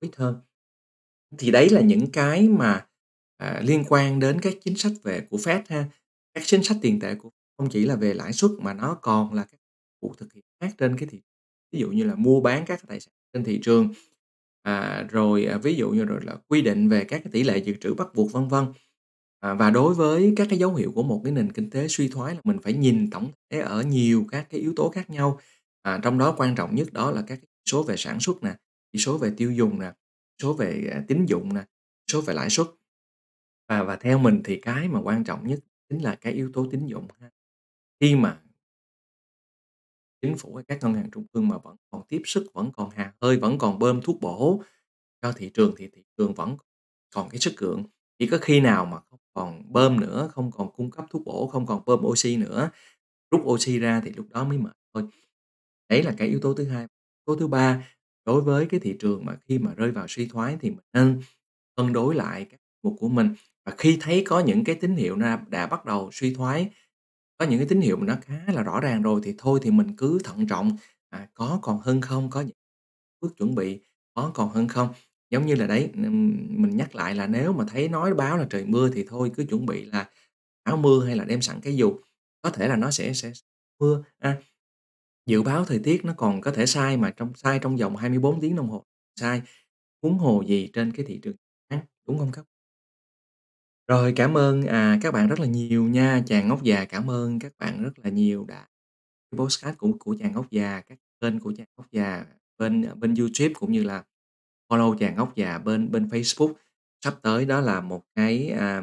ít 0.00 0.10
hơn. 0.16 0.40
Thì 1.38 1.50
đấy 1.50 1.70
là 1.70 1.80
những 1.80 2.10
cái 2.10 2.48
mà, 2.48 2.86
à, 3.36 3.60
liên 3.64 3.84
quan 3.88 4.20
đến 4.20 4.40
các 4.40 4.54
chính 4.64 4.76
sách 4.76 4.92
về 5.02 5.26
của 5.30 5.36
Fed 5.36 5.62
ha. 5.68 5.88
Các 6.34 6.42
chính 6.46 6.62
sách 6.62 6.76
tiền 6.82 7.00
tệ 7.00 7.14
của 7.14 7.30
không 7.56 7.68
chỉ 7.70 7.84
là 7.84 7.96
về 7.96 8.14
lãi 8.14 8.32
suất 8.32 8.50
mà 8.58 8.74
nó 8.74 8.94
còn 8.94 9.34
là 9.34 9.44
các 9.50 9.60
cuộc 10.00 10.18
thực 10.18 10.32
hiện 10.32 10.44
khác 10.60 10.74
trên 10.78 10.98
cái 10.98 11.08
thị 11.08 11.20
ví 11.72 11.80
dụ 11.80 11.90
như 11.90 12.04
là 12.04 12.14
mua 12.14 12.40
bán 12.40 12.64
các 12.66 12.80
tài 12.88 13.00
sản 13.00 13.14
trên 13.32 13.44
thị 13.44 13.60
trường, 13.62 13.88
à, 14.62 15.06
rồi, 15.10 15.44
à, 15.44 15.58
ví 15.58 15.74
dụ 15.74 15.90
như 15.90 16.04
rồi 16.04 16.20
là 16.22 16.36
quy 16.48 16.62
định 16.62 16.88
về 16.88 17.04
các 17.04 17.20
cái 17.24 17.32
tỷ 17.32 17.42
lệ 17.42 17.58
dự 17.58 17.74
trữ 17.80 17.94
bắt 17.94 18.14
buộc, 18.14 18.32
vân 18.32 18.48
vân. 18.48 18.64
À, 19.40 19.54
và 19.54 19.70
đối 19.70 19.94
với 19.94 20.32
các 20.36 20.46
cái 20.50 20.58
dấu 20.58 20.74
hiệu 20.74 20.92
của 20.92 21.02
một 21.02 21.20
cái 21.24 21.32
nền 21.32 21.52
kinh 21.52 21.70
tế 21.70 21.88
suy 21.88 22.08
thoái 22.08 22.34
là 22.34 22.40
mình 22.44 22.58
phải 22.62 22.72
nhìn 22.72 23.10
tổng 23.10 23.30
thể 23.50 23.58
ở 23.58 23.82
nhiều 23.82 24.26
các 24.30 24.46
cái 24.50 24.60
yếu 24.60 24.72
tố 24.76 24.88
khác 24.88 25.10
nhau, 25.10 25.40
à, 25.82 26.00
trong 26.02 26.18
đó 26.18 26.34
quan 26.36 26.54
trọng 26.54 26.74
nhất 26.74 26.92
đó 26.92 27.10
là 27.10 27.22
các 27.26 27.36
cái 27.36 27.48
số 27.70 27.82
về 27.82 27.96
sản 27.96 28.20
xuất 28.20 28.42
nè, 28.42 28.54
chỉ 28.96 29.00
số 29.02 29.18
về 29.18 29.32
tiêu 29.36 29.52
dùng 29.52 29.78
nè, 29.80 29.92
số 30.42 30.52
về, 30.52 30.90
à, 30.92 31.04
tín 31.08 31.26
dụng 31.26 31.54
nè, 31.54 31.64
số 32.12 32.20
về 32.20 32.34
lãi 32.34 32.50
suất. 32.50 32.66
và 33.68 33.82
và 33.82 33.96
theo 33.96 34.18
mình 34.18 34.40
thì 34.44 34.60
cái 34.60 34.88
mà 34.88 35.00
quan 35.00 35.24
trọng 35.24 35.46
nhất 35.48 35.58
chính 35.88 35.98
là 36.02 36.14
cái 36.14 36.32
yếu 36.32 36.50
tố 36.52 36.66
tín 36.70 36.86
dụng 36.86 37.08
ha. 37.20 37.30
Khi 38.00 38.16
mà 38.16 38.42
chính 40.22 40.36
phủ 40.36 40.54
hay 40.54 40.64
các 40.68 40.78
ngân 40.82 40.94
hàng 40.94 41.10
trung 41.10 41.26
ương 41.32 41.48
mà 41.48 41.58
vẫn 41.58 41.76
còn 41.90 42.02
tiếp 42.08 42.22
sức, 42.24 42.46
vẫn 42.54 42.70
còn 42.72 42.90
hà 42.90 43.14
hơi, 43.20 43.36
vẫn 43.38 43.58
còn 43.58 43.78
bơm 43.78 44.00
thuốc 44.02 44.20
bổ 44.20 44.62
cho 45.22 45.32
thị 45.32 45.50
trường 45.54 45.74
thì 45.76 45.88
thị 45.92 46.02
trường 46.18 46.34
vẫn 46.34 46.56
còn 47.14 47.28
cái 47.30 47.40
sức 47.40 47.54
gượng. 47.56 47.84
Chỉ 48.18 48.26
có 48.26 48.38
khi 48.42 48.60
nào 48.60 48.86
mà 48.86 48.98
không 49.10 49.20
còn 49.34 49.72
bơm 49.72 50.00
nữa, 50.00 50.30
không 50.32 50.50
còn 50.52 50.72
cung 50.72 50.90
cấp 50.90 51.06
thuốc 51.10 51.24
bổ, 51.24 51.48
không 51.48 51.66
còn 51.66 51.82
bơm 51.86 52.00
oxy 52.06 52.36
nữa, 52.36 52.70
rút 53.30 53.42
oxy 53.44 53.78
ra 53.78 54.00
thì 54.04 54.12
lúc 54.12 54.26
đó 54.30 54.44
mới 54.44 54.58
mệt 54.58 54.76
thôi. 54.94 55.04
Đấy 55.88 56.02
là 56.02 56.14
cái 56.18 56.28
yếu 56.28 56.40
tố 56.40 56.54
thứ 56.54 56.64
hai. 56.68 56.82
Yếu 56.82 56.88
tố 57.26 57.36
thứ 57.36 57.48
ba, 57.48 57.95
đối 58.26 58.40
với 58.40 58.66
cái 58.66 58.80
thị 58.80 58.96
trường 59.00 59.24
mà 59.24 59.36
khi 59.48 59.58
mà 59.58 59.74
rơi 59.76 59.90
vào 59.90 60.06
suy 60.08 60.26
thoái 60.28 60.56
thì 60.60 60.70
mình 60.70 60.80
nên 60.92 61.20
cân 61.76 61.92
đối 61.92 62.14
lại 62.14 62.46
các 62.50 62.60
mục 62.82 62.96
của 63.00 63.08
mình. 63.08 63.34
Và 63.66 63.74
khi 63.78 63.98
thấy 64.00 64.24
có 64.28 64.40
những 64.40 64.64
cái 64.64 64.74
tín 64.76 64.96
hiệu 64.96 65.16
na 65.16 65.40
đã 65.48 65.66
bắt 65.66 65.84
đầu 65.84 66.10
suy 66.12 66.34
thoái, 66.34 66.70
có 67.38 67.46
những 67.46 67.58
cái 67.58 67.68
tín 67.68 67.80
hiệu 67.80 67.96
mà 67.96 68.06
nó 68.06 68.14
khá 68.22 68.40
là 68.54 68.62
rõ 68.62 68.80
ràng 68.80 69.02
rồi 69.02 69.20
thì 69.24 69.34
thôi 69.38 69.60
thì 69.62 69.70
mình 69.70 69.96
cứ 69.96 70.18
thận 70.24 70.46
trọng, 70.48 70.76
à, 71.10 71.28
có 71.34 71.58
còn 71.62 71.78
hơn 71.80 72.00
không, 72.00 72.30
có 72.30 72.40
những 72.40 72.56
bước 73.20 73.36
chuẩn 73.38 73.54
bị, 73.54 73.80
có 74.14 74.30
còn 74.34 74.48
hơn 74.50 74.68
không. 74.68 74.88
Giống 75.30 75.46
như 75.46 75.54
là 75.54 75.66
đấy, 75.66 75.90
ừm, 75.94 76.36
mình 76.62 76.76
nhắc 76.76 76.94
lại 76.94 77.14
là 77.14 77.26
nếu 77.26 77.52
mà 77.52 77.64
thấy 77.68 77.88
nói 77.88 78.14
báo 78.14 78.36
là 78.38 78.46
trời 78.50 78.64
mưa 78.66 78.90
thì 78.94 79.04
thôi 79.08 79.30
cứ 79.36 79.44
chuẩn 79.44 79.66
bị 79.66 79.84
là 79.84 80.10
áo 80.64 80.76
mưa 80.76 81.04
hay 81.06 81.16
là 81.16 81.24
đem 81.24 81.42
sẵn 81.42 81.60
cái 81.60 81.76
dù, 81.76 81.96
có 82.42 82.50
thể 82.50 82.68
là 82.68 82.76
nó 82.76 82.90
sẽ 82.90 83.12
sẽ 83.12 83.32
mưa, 83.80 84.04
a. 84.18 84.36
Dự 85.26 85.42
báo 85.42 85.64
thời 85.64 85.78
tiết 85.78 86.04
nó 86.04 86.14
còn 86.16 86.40
có 86.40 86.50
thể 86.50 86.66
sai 86.66 86.96
mà 86.96 87.10
trong 87.10 87.34
sai 87.34 87.58
trong 87.62 87.76
vòng 87.76 87.96
24 87.96 88.40
tiếng 88.40 88.56
đồng 88.56 88.68
hồ 88.70 88.84
sai, 89.20 89.42
huống 90.02 90.18
hồ 90.18 90.42
gì 90.46 90.70
trên 90.72 90.92
cái 90.92 91.06
thị 91.06 91.20
trường 91.22 91.36
án, 91.68 91.80
đúng 92.06 92.18
hông 92.18 92.32
các 92.32 92.44
Rồi, 93.88 94.12
cảm 94.16 94.36
ơn, 94.36 94.62
à, 94.62 94.98
các 95.02 95.14
bạn 95.14 95.28
rất 95.28 95.40
là 95.40 95.46
nhiều 95.46 95.84
nha. 95.88 96.22
Chàng 96.26 96.48
Ngốc 96.48 96.62
Già 96.62 96.84
cảm 96.84 97.10
ơn 97.10 97.38
các 97.38 97.52
bạn 97.58 97.82
rất 97.82 97.98
là 97.98 98.10
nhiều 98.10 98.44
đã 98.48 98.66
podcast 99.36 99.76
của 99.78 99.92
của 100.00 100.16
Chàng 100.20 100.32
Ngốc 100.32 100.50
Già, 100.50 100.80
các 100.80 100.98
kênh 101.20 101.40
của 101.40 101.52
Chàng 101.56 101.66
Ngốc 101.76 101.86
Già 101.92 102.24
bên, 102.58 102.82
à, 102.82 102.94
bên 102.94 103.14
YouTube 103.14 103.54
cũng 103.54 103.72
như 103.72 103.82
là 103.82 104.04
follow 104.68 104.96
Chàng 104.98 105.16
Ngốc 105.16 105.36
Già 105.36 105.58
bên 105.58 105.90
bên 105.90 106.08
Facebook. 106.08 106.54
Sắp 107.04 107.14
tới 107.22 107.44
đó 107.44 107.60
là 107.60 107.80
một 107.80 108.04
cái, 108.14 108.48
à, 108.48 108.80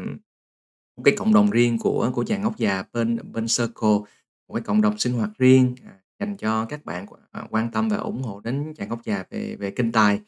một 0.98 1.04
cái 1.06 1.16
cộng 1.18 1.34
đồng 1.34 1.50
riêng 1.50 1.78
của 1.80 2.12
của 2.14 2.24
Chàng 2.24 2.42
Ngốc 2.42 2.58
Già 2.58 2.84
bên 2.94 3.20
bên 3.32 3.46
Circle, 3.58 3.98
một 4.48 4.54
cái 4.54 4.62
cộng 4.62 4.82
đồng 4.82 4.98
sinh 4.98 5.14
hoạt 5.14 5.30
riêng, 5.38 5.76
à, 5.86 6.03
dành 6.26 6.38
cho 6.38 6.66
các 6.66 6.86
bạn, 6.86 7.06
à, 7.32 7.44
quan 7.50 7.72
tâm 7.72 7.90
và 7.90 7.98
ủng 7.98 8.22
hộ 8.22 8.40
đến 8.40 8.74
Chàng 8.76 8.90
Ngốc 8.90 9.04
Già 9.04 9.24
về 9.30 9.56
về 9.56 9.72
kinh 9.72 9.92
tài. 9.92 10.22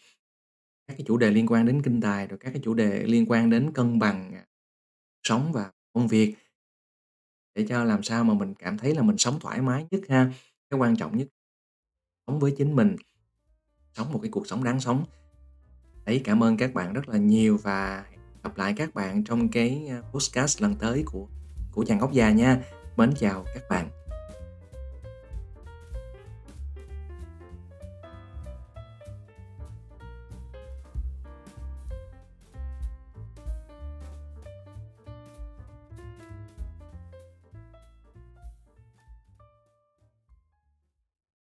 Các 0.88 0.93
cái 0.97 1.03
chủ 1.08 1.17
đề 1.17 1.31
liên 1.31 1.47
quan 1.47 1.65
đến 1.65 1.81
kinh 1.81 2.01
tài, 2.01 2.27
rồi 2.27 2.39
các 2.39 2.51
cái 2.51 2.62
chủ 2.63 2.73
đề 2.73 3.03
liên 3.03 3.25
quan 3.27 3.49
đến 3.49 3.71
cân 3.73 3.99
bằng, 3.99 4.34
à, 4.34 4.45
sống 5.23 5.51
và 5.53 5.71
công 5.93 6.08
việc. 6.08 6.36
Để 7.55 7.65
cho 7.69 7.84
làm 7.84 8.03
sao 8.03 8.23
mà 8.23 8.34
mình 8.34 8.53
cảm 8.53 8.77
thấy 8.77 8.95
là 8.95 9.01
mình 9.01 9.17
sống 9.17 9.39
thoải 9.39 9.62
mái 9.62 9.86
nhất 9.91 10.01
ha. 10.10 10.31
Cái 10.69 10.79
quan 10.79 10.95
trọng 10.95 11.17
nhất 11.17 11.27
sống 12.27 12.39
với 12.39 12.53
chính 12.58 12.75
mình, 12.75 12.95
sống 13.93 14.13
một 14.13 14.19
cái 14.21 14.31
cuộc 14.31 14.47
sống 14.47 14.63
đáng 14.63 14.79
sống. 14.79 15.05
Đấy, 16.05 16.21
cảm 16.23 16.43
ơn 16.43 16.58
các 16.58 16.73
bạn 16.73 16.93
rất 16.93 17.10
là 17.10 17.17
nhiều 17.17 17.58
và 17.63 18.05
hẹn 18.12 18.19
gặp 18.43 18.58
lại 18.58 18.73
các 18.77 18.93
bạn 18.93 19.23
trong 19.23 19.49
cái, 19.49 19.88
a, 19.89 20.01
podcast 20.01 20.62
lần 20.62 20.75
tới 20.75 21.03
của 21.05 21.27
của 21.71 21.86
Chàng 21.86 21.97
Ngốc 21.97 22.12
Già 22.12 22.31
nha. 22.31 22.62
Mến 22.97 23.13
chào 23.19 23.45
các 23.53 23.63
bạn. 23.69 24.04